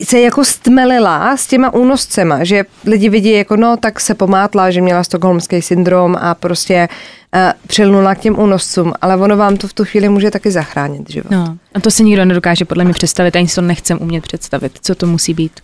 se 0.03 0.19
jako 0.19 0.45
stmelila 0.45 1.37
s 1.37 1.47
těma 1.47 1.73
únoscema, 1.73 2.43
že 2.43 2.63
lidi 2.85 3.09
vidí 3.09 3.31
jako 3.31 3.55
no, 3.55 3.77
tak 3.77 3.99
se 3.99 4.15
pomátla, 4.15 4.71
že 4.71 4.81
měla 4.81 5.03
stokholmský 5.03 5.61
syndrom 5.61 6.15
a 6.19 6.35
prostě 6.35 6.87
uh, 7.35 7.39
přilnula 7.67 8.15
k 8.15 8.19
těm 8.19 8.39
únoscům, 8.39 8.93
ale 9.01 9.17
ono 9.17 9.37
vám 9.37 9.57
to 9.57 9.67
v 9.67 9.73
tu 9.73 9.85
chvíli 9.85 10.09
může 10.09 10.31
taky 10.31 10.51
zachránit 10.51 11.09
život. 11.09 11.31
No, 11.31 11.57
a 11.73 11.79
to 11.79 11.91
si 11.91 12.03
nikdo 12.03 12.25
nedokáže 12.25 12.65
podle 12.65 12.83
mě 12.83 12.93
představit, 12.93 13.35
ani 13.35 13.47
si 13.47 13.55
to 13.55 13.61
nechcem 13.61 13.97
umět 14.01 14.23
představit, 14.23 14.79
co 14.81 14.95
to 14.95 15.07
musí 15.07 15.33
být. 15.33 15.59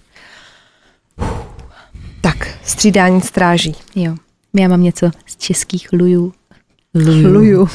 Tak, 2.22 2.48
střídání 2.64 3.22
stráží. 3.22 3.76
Jo, 3.96 4.16
já 4.54 4.68
mám 4.68 4.84
něco 4.84 5.12
z 5.26 5.38
českých 5.38 5.88
lujů. 5.94 6.34
Luju. 6.96 7.70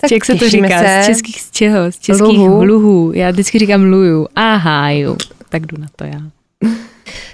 Tak 0.00 0.10
Jak 0.10 0.24
se 0.24 0.34
to 0.34 0.48
říká? 0.48 0.78
se. 0.82 1.00
Z 1.02 1.06
českých 1.06 1.40
z 1.40 1.50
čeho? 1.50 1.92
Z 1.92 1.98
českých 1.98 2.38
Luhů. 2.38 2.64
luhů. 2.64 3.12
Já 3.14 3.30
vždycky 3.30 3.58
říkám 3.58 3.82
luju. 3.84 4.26
Aha, 4.36 4.90
jo. 4.90 5.16
Tak 5.48 5.66
jdu 5.66 5.76
na 5.80 5.86
to 5.96 6.04
já. 6.04 6.20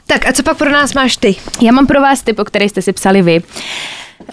Tak 0.06 0.26
a 0.28 0.32
co 0.32 0.42
pak 0.42 0.56
pro 0.58 0.70
nás 0.70 0.94
máš 0.94 1.16
ty? 1.16 1.36
Já 1.62 1.72
mám 1.72 1.86
pro 1.86 2.00
vás 2.00 2.22
tip, 2.22 2.38
o 2.38 2.44
který 2.44 2.68
jste 2.68 2.82
si 2.82 2.92
psali 2.92 3.22
vy. 3.22 3.42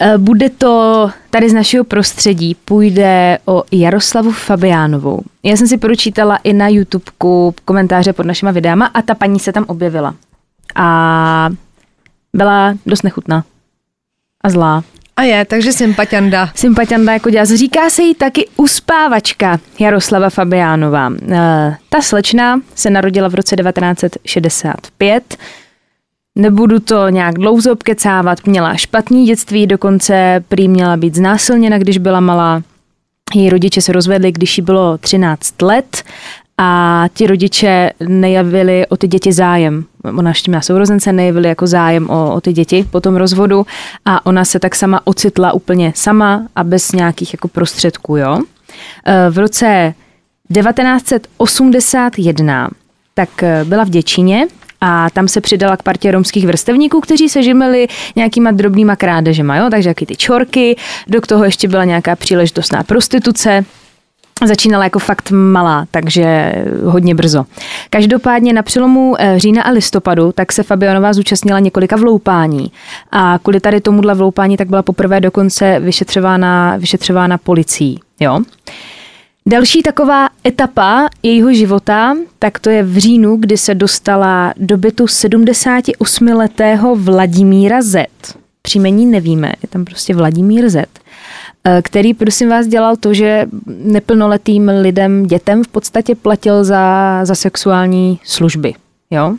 Eh, 0.00 0.18
Bude 0.18 0.50
to 0.50 1.10
tady 1.30 1.50
z 1.50 1.52
našeho 1.52 1.84
prostředí, 1.84 2.54
půjde 2.64 3.38
o 3.44 3.62
Jaroslavu 3.72 4.32
Fabiánovou. 4.32 5.20
Já 5.42 5.56
jsem 5.56 5.66
si 5.66 5.78
pročítala 5.78 6.36
i 6.36 6.52
na 6.52 6.68
YouTubeku 6.68 7.54
komentáře 7.64 8.12
pod 8.12 8.26
našima 8.26 8.50
videama 8.52 8.86
a 8.86 9.02
ta 9.02 9.14
paní 9.14 9.38
se 9.38 9.52
tam 9.52 9.64
objevila. 9.68 10.14
A 10.74 11.50
byla 12.34 12.74
dost 12.86 13.02
nechutná 13.02 13.44
a 14.44 14.50
zlá. 14.50 14.84
A 15.16 15.22
je, 15.22 15.44
takže 15.44 15.72
sympatianda. 15.72 16.50
Sympatianda 16.54 17.12
jako 17.12 17.30
dělá. 17.30 17.44
Říká 17.44 17.90
se 17.90 18.02
jí 18.02 18.14
taky 18.14 18.48
uspávačka 18.56 19.60
Jaroslava 19.78 20.30
Fabiánová. 20.30 21.12
Eh, 21.32 21.76
Ta 21.88 22.02
slečna 22.02 22.60
se 22.74 22.90
narodila 22.90 23.28
v 23.28 23.34
roce 23.34 23.56
1965. 23.56 25.36
Nebudu 26.34 26.80
to 26.80 27.08
nějak 27.08 27.34
dlouzo 27.34 27.72
obkecávat. 27.72 28.46
Měla 28.46 28.76
špatný 28.76 29.26
dětství, 29.26 29.66
dokonce 29.66 30.44
prý 30.48 30.68
měla 30.68 30.96
být 30.96 31.14
znásilněna, 31.14 31.78
když 31.78 31.98
byla 31.98 32.20
malá. 32.20 32.62
Její 33.34 33.50
rodiče 33.50 33.80
se 33.80 33.92
rozvedli, 33.92 34.32
když 34.32 34.58
jí 34.58 34.64
bylo 34.64 34.98
13 34.98 35.62
let 35.62 36.02
a 36.58 37.04
ti 37.14 37.26
rodiče 37.26 37.90
nejavili 38.08 38.86
o 38.86 38.96
ty 38.96 39.08
děti 39.08 39.32
zájem. 39.32 39.84
Ona 40.18 40.30
ještě 40.30 40.50
měla 40.50 40.62
sourozence, 40.62 41.12
nejavili 41.12 41.48
jako 41.48 41.66
zájem 41.66 42.10
o, 42.10 42.34
o 42.34 42.40
ty 42.40 42.52
děti 42.52 42.86
po 42.90 43.00
tom 43.00 43.16
rozvodu 43.16 43.66
a 44.04 44.26
ona 44.26 44.44
se 44.44 44.58
tak 44.58 44.74
sama 44.74 45.00
ocitla 45.04 45.52
úplně 45.52 45.92
sama 45.96 46.46
a 46.56 46.64
bez 46.64 46.92
nějakých 46.92 47.34
jako 47.34 47.48
prostředků. 47.48 48.16
Jo? 48.16 48.38
E, 49.04 49.30
V 49.30 49.38
roce 49.38 49.94
1981 50.54 52.68
tak 53.14 53.42
e, 53.42 53.64
byla 53.64 53.84
v 53.84 53.90
Děčíně 53.90 54.46
a 54.80 55.10
tam 55.10 55.28
se 55.28 55.40
přidala 55.40 55.76
k 55.76 55.82
partě 55.82 56.10
romských 56.10 56.46
vrstevníků, 56.46 57.00
kteří 57.00 57.28
se 57.28 57.42
živili 57.42 57.88
nějakýma 58.16 58.50
drobnýma 58.50 58.96
krádežema, 58.96 59.56
jo? 59.56 59.68
takže 59.70 59.88
jaký 59.88 60.06
ty 60.06 60.16
čorky, 60.16 60.76
do 61.08 61.20
toho 61.20 61.44
ještě 61.44 61.68
byla 61.68 61.84
nějaká 61.84 62.16
příležitostná 62.16 62.82
prostituce, 62.82 63.64
Začínala 64.46 64.84
jako 64.84 64.98
fakt 64.98 65.30
malá, 65.30 65.86
takže 65.90 66.52
hodně 66.84 67.14
brzo. 67.14 67.44
Každopádně 67.90 68.52
na 68.52 68.62
přelomu 68.62 69.14
eh, 69.18 69.38
října 69.38 69.62
a 69.62 69.70
listopadu 69.70 70.32
tak 70.32 70.52
se 70.52 70.62
Fabianová 70.62 71.12
zúčastnila 71.12 71.58
několika 71.58 71.96
vloupání. 71.96 72.72
A 73.10 73.38
kvůli 73.42 73.60
tady 73.60 73.80
tomuhle 73.80 74.14
vloupání 74.14 74.56
tak 74.56 74.68
byla 74.68 74.82
poprvé 74.82 75.20
dokonce 75.20 75.80
vyšetřována, 75.80 76.76
vyšetřována 76.76 77.38
policií. 77.38 78.00
Jo? 78.20 78.40
Další 79.46 79.82
taková 79.82 80.28
etapa 80.46 81.08
jejího 81.22 81.52
života, 81.52 82.16
tak 82.38 82.58
to 82.58 82.70
je 82.70 82.82
v 82.82 82.98
říjnu, 82.98 83.36
kdy 83.36 83.56
se 83.56 83.74
dostala 83.74 84.54
do 84.56 84.76
bytu 84.76 85.04
78-letého 85.04 86.96
Vladimíra 86.96 87.82
Z. 87.82 88.06
Příjmení 88.62 89.06
nevíme, 89.06 89.52
je 89.62 89.68
tam 89.68 89.84
prostě 89.84 90.14
Vladimír 90.14 90.70
Z 90.70 91.01
který, 91.82 92.14
prosím 92.14 92.48
vás, 92.48 92.66
dělal 92.66 92.96
to, 92.96 93.14
že 93.14 93.46
neplnoletým 93.66 94.68
lidem, 94.68 95.26
dětem 95.26 95.64
v 95.64 95.68
podstatě 95.68 96.14
platil 96.14 96.64
za, 96.64 97.20
za 97.24 97.34
sexuální 97.34 98.20
služby. 98.24 98.74
Jo? 99.10 99.34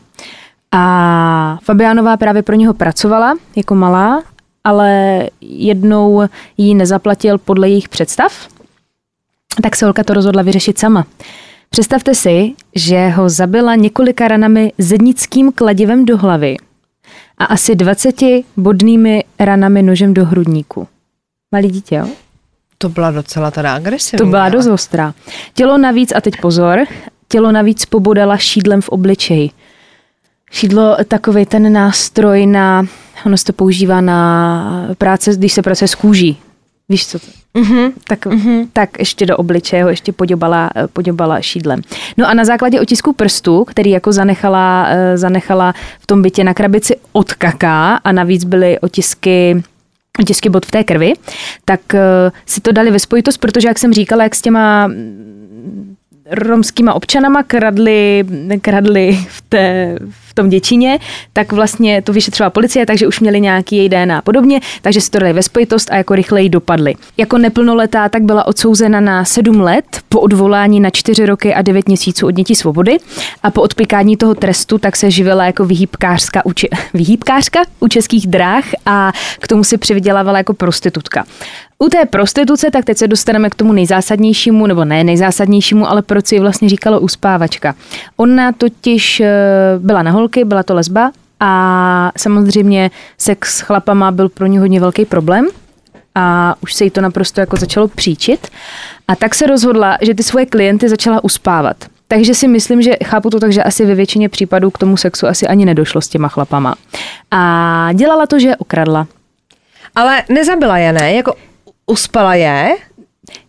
A 0.72 1.58
Fabiánová 1.64 2.18
právě 2.18 2.44
pro 2.44 2.56
něho 2.56 2.74
pracovala 2.74 3.36
jako 3.56 3.76
malá, 3.76 4.24
ale 4.64 5.22
jednou 5.42 6.24
jí 6.58 6.76
nezaplatil 6.76 7.38
podle 7.38 7.70
jejich 7.70 7.90
představ, 7.90 8.48
tak 9.64 9.76
se 9.76 9.86
Olka 9.86 10.04
to 10.04 10.14
rozhodla 10.14 10.42
vyřešit 10.42 10.80
sama. 10.80 11.06
Představte 11.70 12.16
si, 12.16 12.54
že 12.76 13.10
ho 13.10 13.30
zabila 13.30 13.76
několika 13.76 14.28
ranami 14.28 14.74
zednickým 14.78 15.52
kladivem 15.52 16.06
do 16.06 16.18
hlavy 16.18 16.58
a 17.38 17.46
asi 17.46 17.76
20 17.76 18.16
bodnými 18.58 19.24
ranami 19.40 19.84
nožem 19.84 20.14
do 20.14 20.26
hrudníku. 20.26 20.88
Malý 21.54 21.70
dítě, 21.70 21.96
jo? 21.96 22.08
To 22.78 22.90
byla 22.90 23.12
docela 23.12 23.52
teda 23.52 23.76
agresivní. 23.76 24.18
To 24.18 24.26
byla 24.26 24.50
dost 24.50 24.68
ostrá. 24.68 25.14
Tělo 25.54 25.78
navíc, 25.78 26.14
a 26.16 26.22
teď 26.22 26.34
pozor, 26.42 26.80
tělo 27.28 27.52
navíc 27.52 27.86
pobodala 27.86 28.38
šídlem 28.38 28.82
v 28.82 28.90
obličeji. 28.90 29.50
Šídlo 30.52 30.98
takový 31.08 31.46
ten 31.46 31.74
nástroj 31.74 32.46
na, 32.46 32.86
ono 33.26 33.38
se 33.38 33.46
to 33.46 33.54
používá 33.54 34.02
na 34.02 34.88
práce, 34.98 35.36
když 35.36 35.54
se 35.54 35.62
pracuje 35.62 35.88
s 35.88 35.96
kůží. 35.96 36.38
Víš 36.90 37.08
co 37.08 37.20
to? 37.20 37.26
Mm-hmm. 37.56 37.92
Tak, 38.08 38.26
mm-hmm. 38.26 38.68
tak 38.74 39.00
ještě 39.00 39.26
do 39.26 39.38
obličeje 39.38 39.84
ho 39.84 39.90
ještě 39.90 40.12
podobala, 40.12 40.70
podobala 40.94 41.42
šídlem. 41.42 41.82
No 42.18 42.28
a 42.28 42.34
na 42.34 42.46
základě 42.46 42.82
otisku 42.82 43.14
prstů, 43.14 43.66
který 43.66 43.90
jako 43.90 44.12
zanechala, 44.12 44.86
eh, 44.90 45.18
zanechala 45.18 45.74
v 46.00 46.08
tom 46.08 46.22
bytě 46.22 46.44
na 46.44 46.54
krabici 46.54 46.96
od 47.12 47.34
kaká 47.34 47.96
a 47.96 48.12
navíc 48.12 48.44
byly 48.44 48.80
otisky 48.80 49.64
otisky 50.20 50.50
bod 50.50 50.66
v 50.66 50.72
té 50.72 50.84
krvi, 50.84 51.14
tak 51.66 51.82
uh, 51.94 52.00
si 52.46 52.62
to 52.62 52.72
dali 52.72 52.92
ve 52.92 53.00
spojitost, 53.00 53.38
protože 53.38 53.68
jak 53.68 53.80
jsem 53.80 53.94
říkala, 53.94 54.24
jak 54.24 54.36
s 54.36 54.42
těma 54.42 54.92
romskýma 56.32 56.94
občanama 56.94 57.44
kradli, 57.44 58.24
kradli 58.62 59.26
v, 59.30 59.42
té, 59.50 59.96
v 60.10 60.34
tom 60.34 60.50
Děčíně, 60.50 61.00
tak 61.34 61.52
vlastně 61.52 62.02
to 62.02 62.14
vyšetřovala 62.14 62.50
policie, 62.50 62.86
takže 62.86 63.08
už 63.08 63.20
měli 63.20 63.42
nějaký 63.42 63.76
její 63.76 63.90
DNA 63.90 64.18
a 64.18 64.22
podobně, 64.22 64.60
takže 64.82 65.02
si 65.02 65.12
to 65.12 65.20
dali 65.20 65.34
ve 65.34 65.44
spojitost 65.44 65.92
a 65.92 65.96
jako 65.96 66.16
rychleji 66.16 66.50
dopadli. 66.50 66.96
Jako 67.18 67.38
neplnoletá 67.38 68.10
tak 68.10 68.24
byla 68.24 68.48
odsouzena 68.48 69.00
na 69.00 69.26
sedm 69.26 69.62
let 69.62 69.86
po 70.10 70.20
odvolání 70.20 70.80
na 70.80 70.90
čtyři 70.90 71.26
roky 71.26 71.54
a 71.54 71.62
devět 71.62 71.88
měsíců 71.88 72.28
odnětí 72.28 72.56
svobody 72.56 72.98
a 73.44 73.52
po 73.52 73.62
odpikání 73.62 74.18
toho 74.18 74.36
trestu 74.36 74.78
tak 74.78 74.96
se 74.96 75.12
živila 75.12 75.46
jako 75.46 75.66
vyhýbkářská, 75.66 76.46
uči, 76.46 76.70
vyhýbkářka 76.94 77.60
u 77.80 77.88
českých 77.88 78.28
dráh 78.28 78.66
a 78.86 79.12
k 79.40 79.48
tomu 79.48 79.64
si 79.64 79.78
přivydělávala 79.78 80.38
jako 80.38 80.54
prostitutka. 80.54 81.26
U 81.80 81.90
té 81.90 82.06
prostituce, 82.06 82.72
tak 82.72 82.86
teď 82.86 82.98
se 82.98 83.08
dostaneme 83.08 83.50
k 83.50 83.56
tomu 83.56 83.74
nejzásadnějšímu, 83.74 84.68
nebo 84.68 84.86
ne 84.86 85.04
nejzásadnějšímu, 85.04 85.90
ale 85.90 86.02
proč 86.02 86.28
si 86.28 86.40
vlastně 86.40 86.70
říkalo 86.70 87.00
uspávačka. 87.00 87.76
Ona 88.18 88.52
totiž 88.52 89.20
eh, 89.20 89.32
byla 89.80 90.04
na 90.04 90.12
holky, 90.12 90.46
byla 90.46 90.64
to 90.64 90.74
lesba 90.74 91.12
a 91.40 92.12
samozřejmě 92.18 92.92
sex 93.18 93.58
s 93.58 93.60
chlapama 93.60 94.12
byl 94.12 94.30
pro 94.30 94.46
ní 94.46 94.58
hodně 94.58 94.80
velký 94.80 95.06
problém 95.06 95.48
a 96.16 96.56
už 96.62 96.74
se 96.74 96.84
jí 96.84 96.90
to 96.90 97.02
naprosto 97.02 97.40
jako 97.40 97.58
začalo 97.58 97.88
příčit. 97.88 98.48
A 99.08 99.16
tak 99.16 99.36
se 99.36 99.48
rozhodla, 99.48 99.98
že 100.02 100.14
ty 100.14 100.24
svoje 100.24 100.46
klienty 100.46 100.90
začala 100.90 101.24
uspávat. 101.24 101.78
Takže 102.08 102.34
si 102.34 102.48
myslím, 102.48 102.82
že 102.82 102.92
chápu 103.06 103.30
to 103.30 103.40
tak, 103.40 103.52
že 103.52 103.64
asi 103.64 103.86
ve 103.86 103.96
většině 103.96 104.30
případů 104.30 104.72
k 104.72 104.78
tomu 104.78 104.98
sexu 104.98 105.28
asi 105.28 105.48
ani 105.48 105.66
nedošlo 105.66 106.02
s 106.02 106.08
těma 106.08 106.28
chlapama. 106.28 106.76
A 107.32 107.90
dělala 107.94 108.26
to, 108.26 108.40
že 108.40 108.48
je 108.48 108.58
okradla. 108.58 109.08
Ale 109.96 110.24
nezabila 110.30 110.78
je, 110.78 110.94
ne? 110.94 111.14
Jako 111.14 111.36
uspala 111.86 112.36
je, 112.36 112.76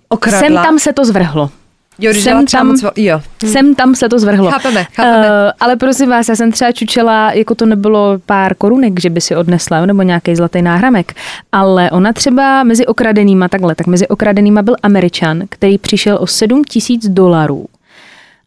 okradla. 0.08 0.40
Sem 0.40 0.54
tam 0.54 0.78
se 0.78 0.92
to 0.92 1.04
zvrhlo. 1.04 1.50
Jo, 1.98 2.12
když 2.12 2.24
jsem 2.24 2.46
tam, 2.46 2.66
moc, 2.66 2.84
jo. 2.96 3.22
Hm. 3.42 3.48
Sem 3.48 3.74
tam 3.74 3.94
se 3.94 4.08
to 4.08 4.18
zvrhlo. 4.18 4.50
Chápeme, 4.50 4.84
chápeme. 4.84 5.28
Uh, 5.28 5.50
ale 5.60 5.76
prosím 5.76 6.10
vás, 6.10 6.28
já 6.28 6.36
jsem 6.36 6.52
třeba 6.52 6.72
čučela, 6.72 7.32
jako 7.32 7.54
to 7.54 7.66
nebylo 7.66 8.18
pár 8.26 8.54
korunek, 8.54 9.00
že 9.00 9.10
by 9.10 9.20
si 9.20 9.36
odnesla, 9.36 9.86
nebo 9.86 10.02
nějaký 10.02 10.36
zlatý 10.36 10.62
náhramek, 10.62 11.14
ale 11.52 11.90
ona 11.90 12.12
třeba 12.12 12.62
mezi 12.62 12.86
okradenýma, 12.86 13.48
takhle, 13.48 13.74
tak 13.74 13.86
mezi 13.86 14.08
okradenýma 14.08 14.62
byl 14.62 14.76
Američan, 14.82 15.42
který 15.48 15.78
přišel 15.78 16.18
o 16.20 16.26
7 16.26 16.64
tisíc 16.64 17.08
dolarů 17.08 17.66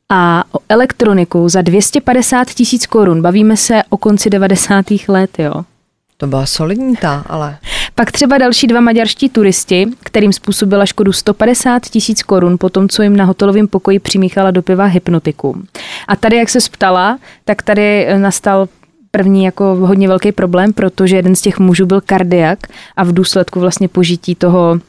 a 0.09 0.43
o 0.51 0.59
elektroniku 0.69 1.49
za 1.49 1.61
250 1.61 2.47
tisíc 2.47 2.85
korun. 2.85 3.21
Bavíme 3.21 3.57
se 3.57 3.81
o 3.89 3.97
konci 3.97 4.29
90. 4.29 4.85
let, 5.07 5.39
jo. 5.39 5.53
To 6.17 6.27
byla 6.27 6.45
solidní 6.45 6.95
ta, 6.95 7.25
ale... 7.29 7.57
Pak 7.97 8.11
třeba 8.11 8.37
další 8.37 8.67
dva 8.67 8.81
maďarští 8.81 9.29
turisti, 9.29 9.87
kterým 10.03 10.33
způsobila 10.33 10.85
škodu 10.85 11.13
150 11.13 11.83
tisíc 11.83 12.23
korun 12.23 12.57
po 12.59 12.69
tom, 12.69 12.89
co 12.89 13.03
jim 13.03 13.15
na 13.15 13.25
hotelovém 13.25 13.67
pokoji 13.67 13.99
přimíchala 13.99 14.51
do 14.51 14.61
piva 14.61 14.85
hypnotiku. 14.85 15.61
A 16.07 16.15
tady, 16.15 16.37
jak 16.37 16.49
se 16.49 16.59
ptala, 16.71 17.19
tak 17.45 17.61
tady 17.61 18.07
nastal 18.17 18.67
první 19.11 19.43
jako 19.43 19.63
hodně 19.63 20.07
velký 20.07 20.31
problém, 20.31 20.73
protože 20.73 21.15
jeden 21.15 21.35
z 21.35 21.41
těch 21.41 21.59
mužů 21.59 21.85
byl 21.85 22.01
kardiak 22.01 22.59
a 22.95 23.03
v 23.03 23.13
důsledku 23.13 23.59
vlastně 23.59 23.87
požití 23.87 24.35
toho 24.35 24.79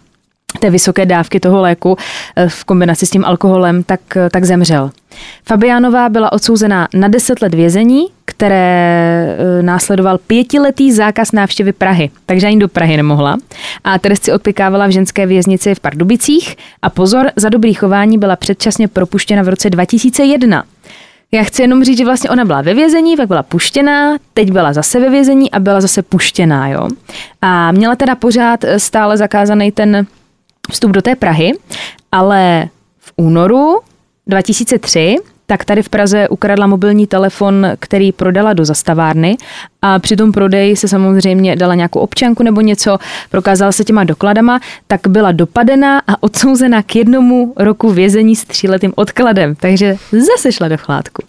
té 0.60 0.70
vysoké 0.70 1.06
dávky 1.06 1.40
toho 1.40 1.60
léku 1.60 1.96
eh, 2.36 2.48
v 2.48 2.64
kombinaci 2.64 3.06
s 3.06 3.10
tím 3.10 3.24
alkoholem, 3.24 3.82
tak, 3.82 4.00
eh, 4.16 4.30
tak 4.30 4.44
zemřel. 4.44 4.90
Fabiánová 5.44 6.08
byla 6.08 6.32
odsouzená 6.32 6.88
na 6.94 7.08
10 7.08 7.42
let 7.42 7.54
vězení, 7.54 8.06
které 8.24 9.36
eh, 9.38 9.62
následoval 9.62 10.18
pětiletý 10.18 10.92
zákaz 10.92 11.32
návštěvy 11.32 11.72
Prahy, 11.72 12.10
takže 12.26 12.46
ani 12.46 12.58
do 12.58 12.68
Prahy 12.68 12.96
nemohla. 12.96 13.36
A 13.84 13.98
trest 13.98 14.24
si 14.24 14.32
odpikávala 14.32 14.86
v 14.86 14.90
ženské 14.90 15.26
věznici 15.26 15.74
v 15.74 15.80
Pardubicích 15.80 16.56
a 16.82 16.90
pozor, 16.90 17.30
za 17.36 17.48
dobrý 17.48 17.74
chování 17.74 18.18
byla 18.18 18.36
předčasně 18.36 18.88
propuštěna 18.88 19.42
v 19.42 19.48
roce 19.48 19.70
2001. 19.70 20.64
Já 21.32 21.42
chci 21.42 21.62
jenom 21.62 21.84
říct, 21.84 21.98
že 21.98 22.04
vlastně 22.04 22.30
ona 22.30 22.44
byla 22.44 22.62
ve 22.62 22.74
vězení, 22.74 23.16
pak 23.16 23.28
byla 23.28 23.42
puštěná, 23.42 24.16
teď 24.34 24.52
byla 24.52 24.72
zase 24.72 25.00
ve 25.00 25.10
vězení 25.10 25.50
a 25.50 25.58
byla 25.58 25.80
zase 25.80 26.02
puštěná, 26.02 26.68
jo. 26.68 26.88
A 27.42 27.72
měla 27.72 27.96
teda 27.96 28.14
pořád 28.14 28.64
stále 28.76 29.16
zakázaný 29.16 29.72
ten 29.72 30.06
vstup 30.70 30.90
do 30.90 31.02
té 31.02 31.16
Prahy, 31.16 31.52
ale 32.12 32.68
v 32.98 33.12
únoru 33.16 33.80
2003 34.26 35.16
tak 35.50 35.64
tady 35.64 35.82
v 35.82 35.88
Praze 35.88 36.28
ukradla 36.28 36.66
mobilní 36.66 37.06
telefon, 37.06 37.66
který 37.80 38.12
prodala 38.12 38.52
do 38.52 38.64
zastavárny 38.64 39.36
a 39.82 39.98
při 39.98 40.16
tom 40.16 40.32
prodeji 40.32 40.76
se 40.76 40.88
samozřejmě 40.88 41.56
dala 41.56 41.74
nějakou 41.74 42.00
občanku 42.00 42.42
nebo 42.42 42.60
něco, 42.60 42.98
prokázala 43.30 43.72
se 43.72 43.84
těma 43.84 44.04
dokladama, 44.04 44.60
tak 44.86 45.00
byla 45.08 45.32
dopadena 45.32 46.02
a 46.06 46.22
odsouzena 46.22 46.82
k 46.82 46.96
jednomu 46.96 47.54
roku 47.56 47.90
vězení 47.90 48.36
s 48.36 48.44
tříletým 48.44 48.92
odkladem, 48.96 49.54
takže 49.54 49.96
zase 50.12 50.52
šla 50.52 50.68
do 50.68 50.76
chládku. 50.76 51.22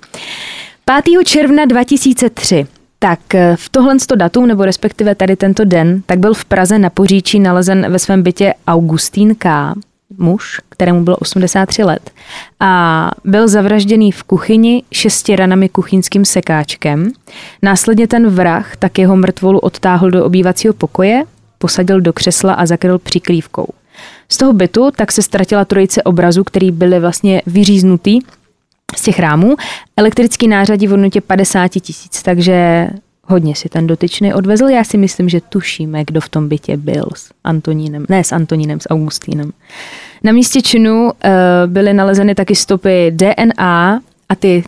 5. 1.04 1.24
června 1.26 1.66
2003 1.66 2.68
tak 3.00 3.36
eh, 3.36 3.56
v 3.56 3.70
tohle 3.70 3.96
datum, 4.16 4.48
nebo 4.48 4.66
respektive 4.66 5.16
tady 5.16 5.36
tento 5.36 5.66
den, 5.66 6.02
tak 6.06 6.20
byl 6.20 6.34
v 6.34 6.46
Praze 6.46 6.80
na 6.80 6.90
Poříčí 6.90 7.40
nalezen 7.40 7.92
ve 7.92 8.00
svém 8.00 8.24
bytě 8.24 8.54
Augustín 8.68 9.36
K., 9.36 9.74
muž, 10.18 10.62
kterému 10.70 11.04
bylo 11.04 11.18
83 11.18 11.84
let 11.84 12.12
a 12.60 13.12
byl 13.26 13.48
zavražděný 13.48 14.12
v 14.12 14.24
kuchyni 14.24 14.84
šesti 14.92 15.36
ranami 15.36 15.70
kuchyňským 15.70 16.26
sekáčkem. 16.26 17.12
Následně 17.62 18.08
ten 18.08 18.30
vrah 18.30 18.76
tak 18.76 19.00
jeho 19.00 19.16
mrtvolu 19.16 19.60
odtáhl 19.60 20.12
do 20.12 20.26
obývacího 20.26 20.74
pokoje, 20.74 21.24
posadil 21.58 22.02
do 22.02 22.14
křesla 22.14 22.54
a 22.54 22.66
zakryl 22.66 23.00
přikrývkou. 23.00 23.68
Z 24.30 24.38
toho 24.38 24.54
bytu 24.54 24.92
tak 24.96 25.12
se 25.12 25.22
ztratila 25.22 25.66
trojice 25.66 26.04
obrazů, 26.04 26.44
který 26.44 26.72
byly 26.72 27.00
vlastně 27.00 27.42
vyříznutý 27.46 28.20
z 28.96 29.02
těch 29.02 29.20
rámů. 29.20 29.56
Elektrický 29.98 30.48
nářadí 30.48 30.88
v 30.88 30.90
hodnotě 30.90 31.22
50 31.22 31.68
tisíc, 31.68 32.24
takže 32.24 32.88
hodně 33.24 33.56
si 33.56 33.70
ten 33.70 33.88
dotyčný 33.88 34.34
odvezl. 34.34 34.66
Já 34.68 34.84
si 34.84 34.98
myslím, 34.98 35.30
že 35.30 35.42
tušíme, 35.42 36.06
kdo 36.06 36.22
v 36.22 36.30
tom 36.30 36.50
bytě 36.50 36.78
byl 36.78 37.06
s 37.16 37.32
Antonínem, 37.44 38.06
ne 38.10 38.24
s 38.24 38.32
Antonínem, 38.32 38.80
s 38.80 38.90
Augustínem. 38.90 39.52
Na 40.24 40.32
místě 40.32 40.62
činu 40.62 41.04
uh, 41.04 41.12
byly 41.66 41.94
nalezeny 41.94 42.36
taky 42.36 42.56
stopy 42.56 43.12
DNA 43.16 44.02
a 44.30 44.36
ty 44.36 44.64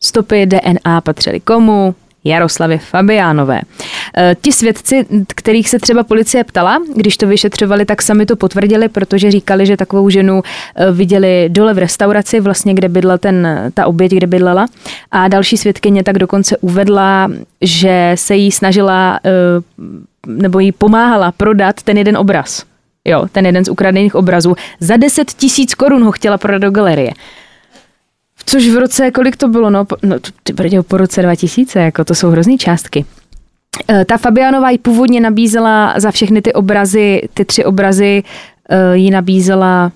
stopy 0.00 0.46
DNA 0.46 1.00
patřily 1.00 1.40
komu? 1.40 1.94
Jaroslavě 2.24 2.78
Fabiánové. 2.78 3.60
E, 4.16 4.36
ti 4.40 4.52
svědci, 4.52 5.06
kterých 5.34 5.68
se 5.68 5.78
třeba 5.78 6.02
policie 6.02 6.44
ptala, 6.44 6.78
když 6.96 7.16
to 7.16 7.26
vyšetřovali, 7.26 7.84
tak 7.84 8.02
sami 8.02 8.26
to 8.26 8.36
potvrdili, 8.36 8.88
protože 8.88 9.30
říkali, 9.30 9.66
že 9.66 9.76
takovou 9.76 10.10
ženu 10.10 10.42
e, 10.74 10.92
viděli 10.92 11.48
dole 11.48 11.74
v 11.74 11.78
restauraci, 11.78 12.40
vlastně 12.40 12.74
kde 12.74 12.88
bydla 12.88 13.18
ten, 13.18 13.70
ta 13.74 13.86
oběť, 13.86 14.12
kde 14.12 14.26
bydlela. 14.26 14.66
A 15.10 15.28
další 15.28 15.56
svědkyně 15.56 16.02
tak 16.04 16.18
dokonce 16.18 16.56
uvedla, 16.56 17.30
že 17.60 18.12
se 18.14 18.34
jí 18.36 18.52
snažila 18.52 19.20
e, 19.24 19.30
nebo 20.26 20.58
jí 20.58 20.72
pomáhala 20.72 21.32
prodat 21.32 21.82
ten 21.82 21.98
jeden 21.98 22.16
obraz 22.16 22.64
Jo, 23.04 23.26
ten 23.32 23.46
jeden 23.46 23.64
z 23.64 23.68
ukradených 23.68 24.14
obrazů. 24.14 24.54
Za 24.80 24.96
10 24.96 25.32
tisíc 25.32 25.74
korun 25.74 26.04
ho 26.04 26.12
chtěla 26.12 26.38
prodat 26.38 26.58
do 26.58 26.70
galerie. 26.70 27.12
Což 28.46 28.68
v 28.68 28.78
roce, 28.78 29.10
kolik 29.10 29.36
to 29.36 29.48
bylo? 29.48 29.70
No, 29.70 29.86
no 30.02 30.16
ty 30.42 30.54
po 30.88 30.96
roce 30.96 31.22
2000, 31.22 31.80
jako 31.80 32.04
to 32.04 32.14
jsou 32.14 32.30
hrozný 32.30 32.58
částky. 32.58 33.04
E, 33.88 34.04
ta 34.04 34.18
Fabianová 34.18 34.70
ji 34.70 34.78
původně 34.78 35.20
nabízela 35.20 35.94
za 35.96 36.10
všechny 36.10 36.42
ty 36.42 36.52
obrazy, 36.52 37.28
ty 37.34 37.44
tři 37.44 37.64
obrazy, 37.64 38.22
e, 38.68 38.96
ji 38.96 39.10
nabízela 39.10 39.92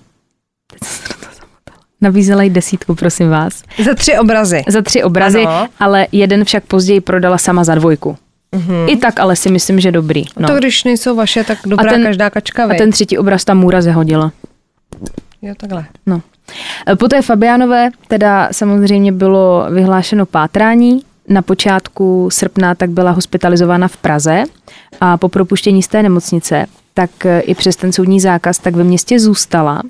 Nabízela 2.01 2.43
jí 2.43 2.49
desítku, 2.49 2.95
prosím 2.95 3.29
vás. 3.29 3.63
Za 3.85 3.93
tři 3.93 4.17
obrazy. 4.17 4.63
Za 4.67 4.81
tři 4.81 5.03
obrazy, 5.03 5.45
ano. 5.45 5.67
ale 5.79 6.07
jeden 6.11 6.45
však 6.45 6.63
později 6.63 7.01
prodala 7.01 7.37
sama 7.37 7.63
za 7.63 7.75
dvojku. 7.75 8.17
Mm-hmm. 8.55 8.89
I 8.89 8.97
tak 8.97 9.19
ale 9.19 9.35
si 9.35 9.51
myslím, 9.51 9.79
že 9.79 9.91
dobrý. 9.91 10.23
No. 10.39 10.47
To 10.47 10.55
když 10.55 10.83
nejsou 10.83 11.15
vaše, 11.15 11.43
tak 11.43 11.57
dobrá 11.65 11.89
a 11.89 11.93
ten, 11.93 12.03
každá 12.03 12.29
kačka. 12.29 12.65
A 12.65 12.73
ten 12.77 12.91
třetí 12.91 13.17
obraz 13.17 13.45
ta 13.45 13.53
Můra 13.53 13.81
zehodila. 13.81 14.31
Jo, 15.41 15.53
takhle. 15.57 15.85
No. 16.05 16.21
E, 16.89 16.95
po 16.95 17.07
té 17.07 17.21
Fabianové 17.21 17.89
teda 18.07 18.49
samozřejmě 18.51 19.11
bylo 19.11 19.67
vyhlášeno 19.71 20.25
pátrání. 20.25 21.01
Na 21.27 21.41
počátku 21.41 22.29
srpna 22.31 22.75
tak 22.75 22.89
byla 22.89 23.11
hospitalizována 23.11 23.87
v 23.87 23.97
Praze 23.97 24.43
a 25.01 25.17
po 25.17 25.29
propuštění 25.29 25.83
z 25.83 25.87
té 25.87 26.03
nemocnice 26.03 26.65
tak 26.93 27.25
e, 27.25 27.39
i 27.39 27.55
přes 27.55 27.75
ten 27.75 27.91
soudní 27.91 28.19
zákaz 28.19 28.59
tak 28.59 28.75
ve 28.75 28.83
městě 28.83 29.19
zůstala. 29.19 29.81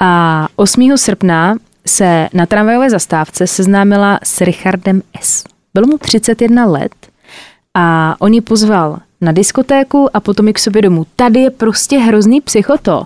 A 0.00 0.48
8. 0.56 0.96
srpna 0.96 1.56
se 1.86 2.28
na 2.32 2.46
tramvajové 2.46 2.90
zastávce 2.90 3.46
seznámila 3.46 4.18
s 4.22 4.40
Richardem 4.40 5.02
S. 5.20 5.44
Bylo 5.74 5.86
mu 5.86 5.98
31 5.98 6.66
let 6.66 6.94
a 7.74 8.16
on 8.18 8.32
ji 8.32 8.40
pozval 8.40 8.98
na 9.20 9.32
diskotéku 9.32 10.16
a 10.16 10.20
potom 10.20 10.48
i 10.48 10.52
k 10.52 10.58
sobě 10.58 10.82
domů. 10.82 11.06
Tady 11.16 11.40
je 11.40 11.50
prostě 11.50 11.98
hrozný 11.98 12.40
psychoto, 12.40 13.04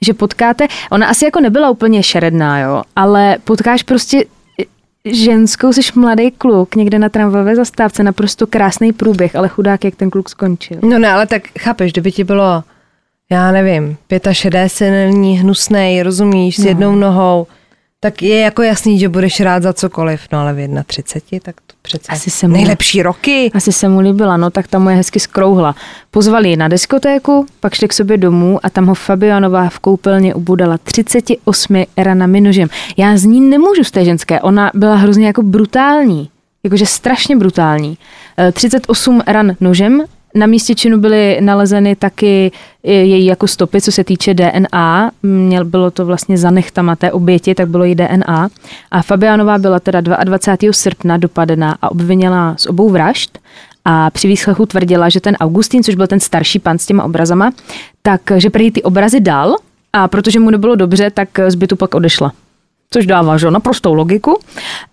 že 0.00 0.14
potkáte, 0.14 0.66
ona 0.90 1.06
asi 1.06 1.24
jako 1.24 1.40
nebyla 1.40 1.70
úplně 1.70 2.02
šeredná, 2.02 2.60
jo, 2.60 2.82
ale 2.96 3.36
potkáš 3.44 3.82
prostě 3.82 4.24
ženskou, 5.12 5.72
jsi 5.72 5.80
mladý 5.94 6.30
kluk 6.30 6.74
někde 6.74 6.98
na 6.98 7.08
tramvajové 7.08 7.56
zastávce, 7.56 8.02
naprosto 8.02 8.46
krásný 8.46 8.92
průběh, 8.92 9.36
ale 9.36 9.48
chudák, 9.48 9.84
jak 9.84 9.96
ten 9.96 10.10
kluk 10.10 10.28
skončil. 10.28 10.78
No 10.82 10.98
ne, 10.98 11.08
ale 11.08 11.26
tak 11.26 11.42
chápeš, 11.58 11.92
kdyby 11.92 12.12
ti 12.12 12.24
bylo, 12.24 12.64
já 13.30 13.52
nevím, 13.52 13.96
65 14.32 14.68
senilní, 14.68 15.38
hnusnej, 15.38 16.02
rozumíš, 16.02 16.56
s 16.56 16.62
no. 16.62 16.68
jednou 16.68 16.94
nohou, 16.94 17.46
tak 18.00 18.22
je 18.22 18.38
jako 18.38 18.62
jasný, 18.62 18.98
že 18.98 19.08
budeš 19.08 19.40
rád 19.40 19.62
za 19.62 19.72
cokoliv, 19.72 20.20
no 20.32 20.38
ale 20.38 20.54
v 20.54 20.68
31, 20.86 21.40
tak 21.44 21.56
přece 21.88 22.12
asi 22.12 22.30
se 22.30 22.48
mu, 22.48 22.54
nejlepší 22.54 23.02
roky. 23.02 23.50
Asi 23.54 23.72
se 23.72 23.88
mu 23.88 24.00
líbila, 24.00 24.36
no 24.36 24.50
tak 24.50 24.66
tam 24.66 24.82
mu 24.82 24.90
je 24.90 24.96
hezky 24.96 25.20
skrouhla. 25.20 25.74
Pozvali 26.10 26.48
ji 26.48 26.56
na 26.56 26.68
diskotéku, 26.68 27.46
pak 27.60 27.74
šli 27.74 27.88
k 27.88 27.92
sobě 27.92 28.16
domů 28.16 28.60
a 28.62 28.70
tam 28.70 28.86
ho 28.86 28.94
Fabianová 28.94 29.68
v 29.68 29.78
koupelně 29.78 30.34
ubudala 30.34 30.78
38 30.78 31.84
ranami 31.96 32.40
nožem. 32.40 32.68
Já 32.96 33.16
z 33.16 33.24
ní 33.24 33.40
nemůžu 33.40 33.84
z 33.84 33.90
té 33.90 34.04
ženské, 34.04 34.40
ona 34.40 34.70
byla 34.74 34.94
hrozně 34.96 35.26
jako 35.26 35.42
brutální, 35.42 36.30
jakože 36.64 36.86
strašně 36.86 37.36
brutální. 37.36 37.98
38 38.52 39.22
eh, 39.26 39.32
ran 39.32 39.56
nožem 39.60 40.04
na 40.34 40.46
místě 40.46 40.74
činu 40.74 40.98
byly 40.98 41.38
nalezeny 41.40 41.96
taky 41.96 42.52
její 42.82 43.26
jako 43.26 43.46
stopy, 43.46 43.80
co 43.80 43.92
se 43.92 44.04
týče 44.04 44.34
DNA. 44.34 45.10
Měl, 45.22 45.64
bylo 45.64 45.90
to 45.90 46.06
vlastně 46.06 46.38
za 46.38 46.50
nechtama 46.50 46.96
té 46.96 47.12
oběti, 47.12 47.54
tak 47.54 47.68
bylo 47.68 47.84
i 47.84 47.94
DNA. 47.94 48.48
A 48.90 49.02
Fabianová 49.02 49.58
byla 49.58 49.80
teda 49.80 50.00
22. 50.00 50.72
srpna 50.72 51.16
dopadená 51.16 51.78
a 51.82 51.90
obvinila 51.90 52.54
z 52.58 52.66
obou 52.66 52.90
vražd. 52.90 53.38
A 53.84 54.10
při 54.10 54.28
výslechu 54.28 54.66
tvrdila, 54.66 55.08
že 55.08 55.20
ten 55.20 55.36
Augustín, 55.40 55.82
což 55.82 55.94
byl 55.94 56.06
ten 56.06 56.20
starší 56.20 56.58
pan 56.58 56.78
s 56.78 56.86
těma 56.86 57.04
obrazama, 57.04 57.52
tak 58.02 58.20
že 58.36 58.50
prý 58.50 58.70
ty 58.70 58.82
obrazy 58.82 59.20
dal 59.20 59.56
a 59.92 60.08
protože 60.08 60.40
mu 60.40 60.50
nebylo 60.50 60.74
dobře, 60.76 61.10
tak 61.10 61.28
z 61.48 61.54
bytu 61.54 61.76
pak 61.76 61.94
odešla 61.94 62.32
což 62.90 63.06
dává 63.06 63.38
že, 63.38 63.50
naprostou 63.50 63.94
logiku. 63.94 64.40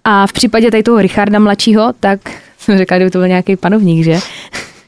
A 0.03 0.27
v 0.27 0.33
případě 0.33 0.71
tady 0.71 0.83
toho 0.83 1.01
Richarda 1.01 1.39
mladšího, 1.39 1.93
tak 1.99 2.19
jsem 2.57 2.77
řekla, 2.77 2.97
kdyby 2.97 3.11
to 3.11 3.17
byl 3.17 3.27
nějaký 3.27 3.55
panovník, 3.55 4.03
že? 4.03 4.19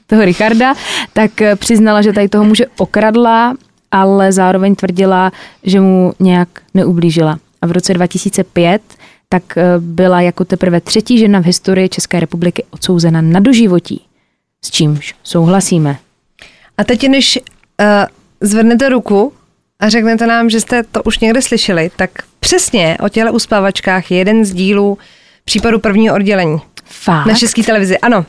Toho 0.07 0.25
Richarda, 0.25 0.73
tak 1.13 1.41
eh, 1.41 1.55
přiznala, 1.55 2.01
že 2.01 2.13
tady 2.13 2.29
toho 2.29 2.43
muže 2.43 2.65
okradla, 2.77 3.55
ale 3.91 4.31
zároveň 4.31 4.75
tvrdila, 4.75 5.31
že 5.63 5.81
mu 5.81 6.13
nějak 6.19 6.49
neublížila. 6.73 7.39
A 7.61 7.67
v 7.67 7.71
roce 7.71 7.93
2005 7.93 8.81
tak 9.29 9.57
eh, 9.57 9.63
byla 9.79 10.21
jako 10.21 10.45
teprve 10.45 10.81
třetí 10.81 11.17
žena 11.17 11.39
v 11.39 11.45
historii 11.45 11.89
České 11.89 12.19
republiky 12.19 12.63
odsouzena 12.69 13.21
na 13.21 13.39
doživotí. 13.39 14.01
S 14.65 14.71
čímž 14.71 15.15
souhlasíme. 15.23 15.97
A 16.77 16.83
teď, 16.83 17.07
než 17.09 17.39
uh, 17.39 17.85
zvednete 18.41 18.89
ruku 18.89 19.33
a 19.79 19.89
řeknete 19.89 20.27
nám, 20.27 20.49
že 20.49 20.61
jste 20.61 20.83
to 20.83 21.03
už 21.03 21.19
někde 21.19 21.41
slyšeli, 21.41 21.91
tak 21.95 22.11
přesně 22.39 22.97
o 22.99 23.09
těle 23.09 23.31
uspávačkách 23.31 24.11
je 24.11 24.17
jeden 24.17 24.45
z 24.45 24.53
dílů 24.53 24.97
případu 25.45 25.79
prvního 25.79 26.15
oddělení. 26.15 26.57
Fakt? 26.85 27.25
Na 27.25 27.35
české 27.35 27.63
televizi, 27.63 27.97
ano. 27.97 28.25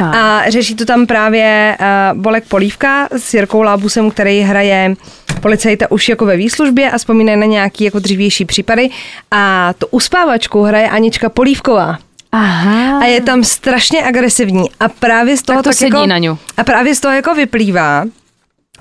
A 0.00 0.42
řeší 0.48 0.74
to 0.74 0.84
tam 0.84 1.06
právě 1.06 1.76
uh, 1.80 2.20
Bolek 2.20 2.44
Polívka 2.48 3.08
s 3.16 3.34
Jirkou 3.34 3.62
Lábusem, 3.62 4.10
který 4.10 4.40
hraje 4.40 4.94
policajta 5.40 5.90
už 5.90 6.08
jako 6.08 6.26
ve 6.26 6.36
výslužbě 6.36 6.90
a 6.90 6.98
vzpomíná 6.98 7.36
na 7.36 7.46
nějaký 7.46 7.84
jako 7.84 7.98
dřívější 7.98 8.44
případy. 8.44 8.90
A 9.30 9.72
tu 9.78 9.86
uspávačku 9.86 10.62
hraje 10.62 10.90
Anička 10.90 11.28
Polívková. 11.28 11.98
Aha. 12.32 12.98
A 12.98 13.04
je 13.04 13.20
tam 13.20 13.44
strašně 13.44 14.02
agresivní. 14.04 14.70
A 14.80 14.88
právě 14.88 15.36
z 15.36 15.42
toho 15.42 15.56
tak 15.56 15.64
to 15.64 15.70
tak 15.70 15.76
sedí 15.76 15.92
jako, 15.92 16.06
na 16.06 16.18
ňu. 16.18 16.38
A 16.56 16.64
právě 16.64 16.94
z 16.94 17.00
toho 17.00 17.14
jako 17.14 17.34
vyplývá, 17.34 18.04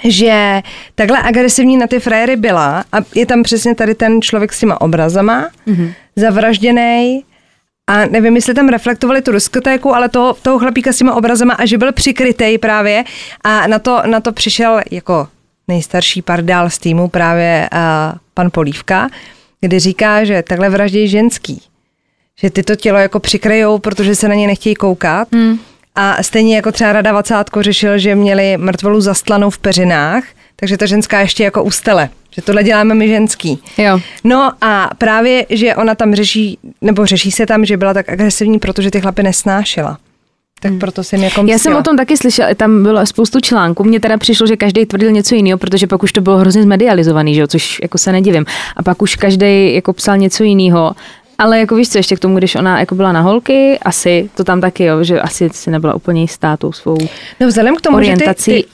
že 0.04 0.62
takhle 0.96 1.24
agresivní 1.24 1.78
na 1.78 1.88
ty 1.88 2.00
frajery 2.00 2.36
byla 2.36 2.84
a 2.92 2.98
je 3.16 3.26
tam 3.26 3.44
přesně 3.44 3.76
tady 3.76 3.96
ten 3.96 4.22
člověk 4.22 4.54
s 4.54 4.60
těma 4.60 4.82
obrazama, 4.82 5.50
mm-hmm. 5.68 5.94
zavražděný, 6.16 7.24
a 7.88 8.06
nevím, 8.06 8.36
jestli 8.36 8.54
tam 8.54 8.70
reflektovali 8.70 9.22
tu 9.22 9.32
diskotéku, 9.32 9.96
ale 9.96 10.10
toho, 10.10 10.34
toho 10.42 10.60
chlapíka 10.60 10.94
s 10.94 10.98
těma 10.98 11.16
obrazama 11.16 11.54
a 11.54 11.66
že 11.66 11.78
byl 11.78 11.94
přikrytej 11.94 12.58
právě 12.58 13.04
a 13.42 13.68
na 13.68 13.80
to, 13.80 14.02
na 14.06 14.20
to 14.20 14.32
přišel 14.32 14.82
jako 14.92 15.28
nejstarší 15.68 16.22
pardál 16.22 16.70
z 16.70 16.78
týmu 16.78 17.08
právě 17.08 17.70
uh, 17.74 17.80
pan 18.34 18.52
Polívka, 18.52 19.10
kdy 19.62 19.80
říká, 19.80 20.24
že 20.24 20.44
takhle 20.44 20.70
vraždějí 20.70 21.08
ženský. 21.08 21.62
Že 22.40 22.50
ty 22.50 22.64
to 22.64 22.76
tělo 22.76 23.00
jako 23.00 23.20
přikrejou, 23.20 23.80
protože 23.80 24.16
se 24.16 24.28
na 24.28 24.36
ně 24.36 24.48
nechtějí 24.48 24.76
koukat. 24.76 25.28
Hmm. 25.32 25.60
A 25.96 26.24
stejně 26.24 26.56
jako 26.56 26.72
třeba 26.72 26.94
Rada 26.94 27.14
Vacátko 27.14 27.64
řešil, 27.64 27.98
že 27.98 28.16
měli 28.16 28.58
mrtvolu 28.58 29.02
zastlanou 29.02 29.50
v 29.50 29.58
peřinách, 29.58 30.24
takže 30.56 30.78
ta 30.78 30.86
ženská 30.86 31.20
ještě 31.20 31.44
jako 31.44 31.64
ustele 31.64 32.10
že 32.38 32.42
tohle 32.42 32.64
děláme 32.64 32.96
my 32.96 33.08
ženský. 33.08 33.60
Jo. 33.78 34.00
No 34.24 34.52
a 34.62 34.90
právě, 34.98 35.46
že 35.50 35.76
ona 35.76 35.96
tam 35.96 36.16
řeší, 36.16 36.58
nebo 36.82 37.06
řeší 37.06 37.32
se 37.32 37.46
tam, 37.46 37.66
že 37.66 37.78
byla 37.78 37.94
tak 37.94 38.10
agresivní, 38.10 38.60
protože 38.60 38.92
ty 38.92 39.02
chlapy 39.02 39.24
nesnášela. 39.24 39.98
Tak 40.62 40.72
hmm. 40.72 40.80
proto 40.80 41.04
jsem 41.04 41.24
jako 41.24 41.44
mstila. 41.44 41.52
Já 41.54 41.60
jsem 41.60 41.76
o 41.76 41.84
tom 41.84 41.98
taky 41.98 42.18
slyšela, 42.18 42.54
tam 42.56 42.84
bylo 42.84 43.06
spoustu 43.06 43.40
článků. 43.40 43.84
Mně 43.84 44.00
teda 44.00 44.18
přišlo, 44.18 44.48
že 44.48 44.58
každý 44.58 44.86
tvrdil 44.86 45.12
něco 45.12 45.36
jiného, 45.36 45.58
protože 45.58 45.88
pak 45.88 46.04
už 46.04 46.12
to 46.12 46.22
bylo 46.22 46.38
hrozně 46.38 46.64
zmedializovaný, 46.64 47.36
že 47.36 47.42
jo, 47.42 47.48
což 47.48 47.80
jako 47.82 47.98
se 47.98 48.12
nedivím. 48.12 48.46
A 48.78 48.84
pak 48.84 49.02
už 49.02 49.16
každý 49.16 49.74
jako 49.74 49.94
psal 49.94 50.18
něco 50.18 50.44
jiného. 50.44 50.96
Ale 51.38 51.60
jako 51.60 51.76
víš 51.76 51.90
co, 51.90 51.98
ještě 51.98 52.16
k 52.16 52.20
tomu, 52.20 52.38
když 52.38 52.56
ona 52.56 52.80
jako 52.80 52.96
byla 52.96 53.12
na 53.12 53.22
holky, 53.22 53.80
asi 53.82 54.30
to 54.36 54.44
tam 54.44 54.62
taky, 54.62 54.84
jo, 54.84 55.04
že 55.04 55.22
asi 55.22 55.50
si 55.54 55.72
nebyla 55.72 55.96
úplně 55.96 56.22
jistá 56.22 56.58
tou 56.58 56.72
svou 56.72 56.98
No 57.40 57.48
vzhledem 57.48 57.76
k 57.76 57.82
tomu, 57.82 57.98
orientací. 57.98 58.52
že 58.52 58.58
ty, 58.58 58.64
ty, 58.64 58.70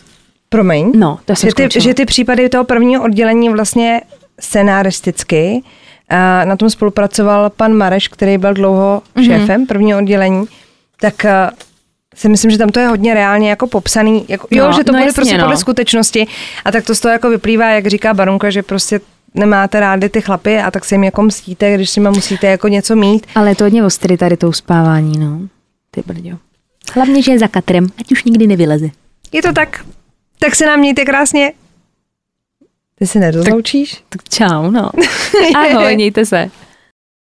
Promiň. 0.54 0.92
No, 0.96 1.20
to 1.26 1.34
že 1.34 1.54
ty, 1.54 1.82
že 1.82 1.94
ty 1.94 2.06
případy 2.06 2.50
toho 2.50 2.63
prvního 2.63 3.04
oddělení 3.04 3.50
vlastně 3.50 4.02
scenaristicky 4.39 5.63
uh, 5.63 6.18
na 6.46 6.56
tom 6.56 6.70
spolupracoval 6.70 7.50
pan 7.50 7.74
Mareš, 7.74 8.08
který 8.08 8.38
byl 8.38 8.54
dlouho 8.54 9.02
mm-hmm. 9.16 9.26
šéfem 9.26 9.68
prvního 9.68 10.00
oddělení, 10.00 10.46
tak 11.02 11.13
uh, 11.26 11.58
si 12.16 12.30
myslím, 12.30 12.52
že 12.52 12.58
tam 12.58 12.70
to 12.70 12.80
je 12.80 12.88
hodně 12.88 13.13
reálně 13.13 13.50
jako 13.50 13.68
popsaný, 13.68 14.26
jako, 14.28 14.48
no, 14.52 14.58
jo, 14.58 14.72
že 14.72 14.84
to 14.84 14.92
no 14.92 14.98
bude 14.98 15.06
jasně, 15.06 15.16
prostě 15.16 15.38
no. 15.38 15.44
podle 15.44 15.58
skutečnosti 15.58 16.28
a 16.66 16.72
tak 16.72 16.86
to 16.86 16.96
z 16.96 17.00
toho 17.00 17.12
jako 17.12 17.30
vyplývá, 17.30 17.70
jak 17.70 17.88
říká 17.88 18.13
Barunka, 18.13 18.50
že 18.50 18.63
prostě 18.63 19.00
nemáte 19.34 19.80
rádi 19.80 20.10
ty 20.10 20.22
chlapy 20.22 20.60
a 20.60 20.72
tak 20.72 20.86
se 20.86 20.96
jim 20.96 21.04
jako 21.04 21.22
mstíte, 21.22 21.76
když 21.76 21.89
s 21.89 21.96
nimi 21.96 22.10
musíte 22.10 22.48
jako 22.48 22.68
něco 22.68 22.96
mít. 22.96 23.28
Ale 23.36 23.50
je 23.50 23.56
to 23.56 23.63
hodně 23.63 23.86
ostrý 23.86 24.18
tady 24.18 24.38
to 24.38 24.50
uspávání, 24.50 25.18
no. 25.18 25.39
Ty 25.92 26.04
brďo. 26.06 26.38
Hlavně, 26.94 27.22
že 27.22 27.32
je 27.32 27.39
za 27.39 27.48
katrem, 27.48 27.88
ať 28.00 28.12
už 28.12 28.24
nikdy 28.24 28.48
nevyleze. 28.48 28.89
Je 29.32 29.42
to 29.42 29.54
tak. 29.54 29.86
Tak 30.43 30.56
se 30.56 30.65
nám 30.65 30.79
mějte 30.79 31.06
krásně. 31.06 31.53
Ty 32.95 33.08
se 33.08 33.19
nedozloučíš? 33.19 33.91
Tak, 33.93 34.03
tak 34.10 34.29
čau, 34.29 34.71
no. 34.71 34.89
Ahoj, 35.56 35.95
mějte 35.95 36.25
se. 36.25 36.51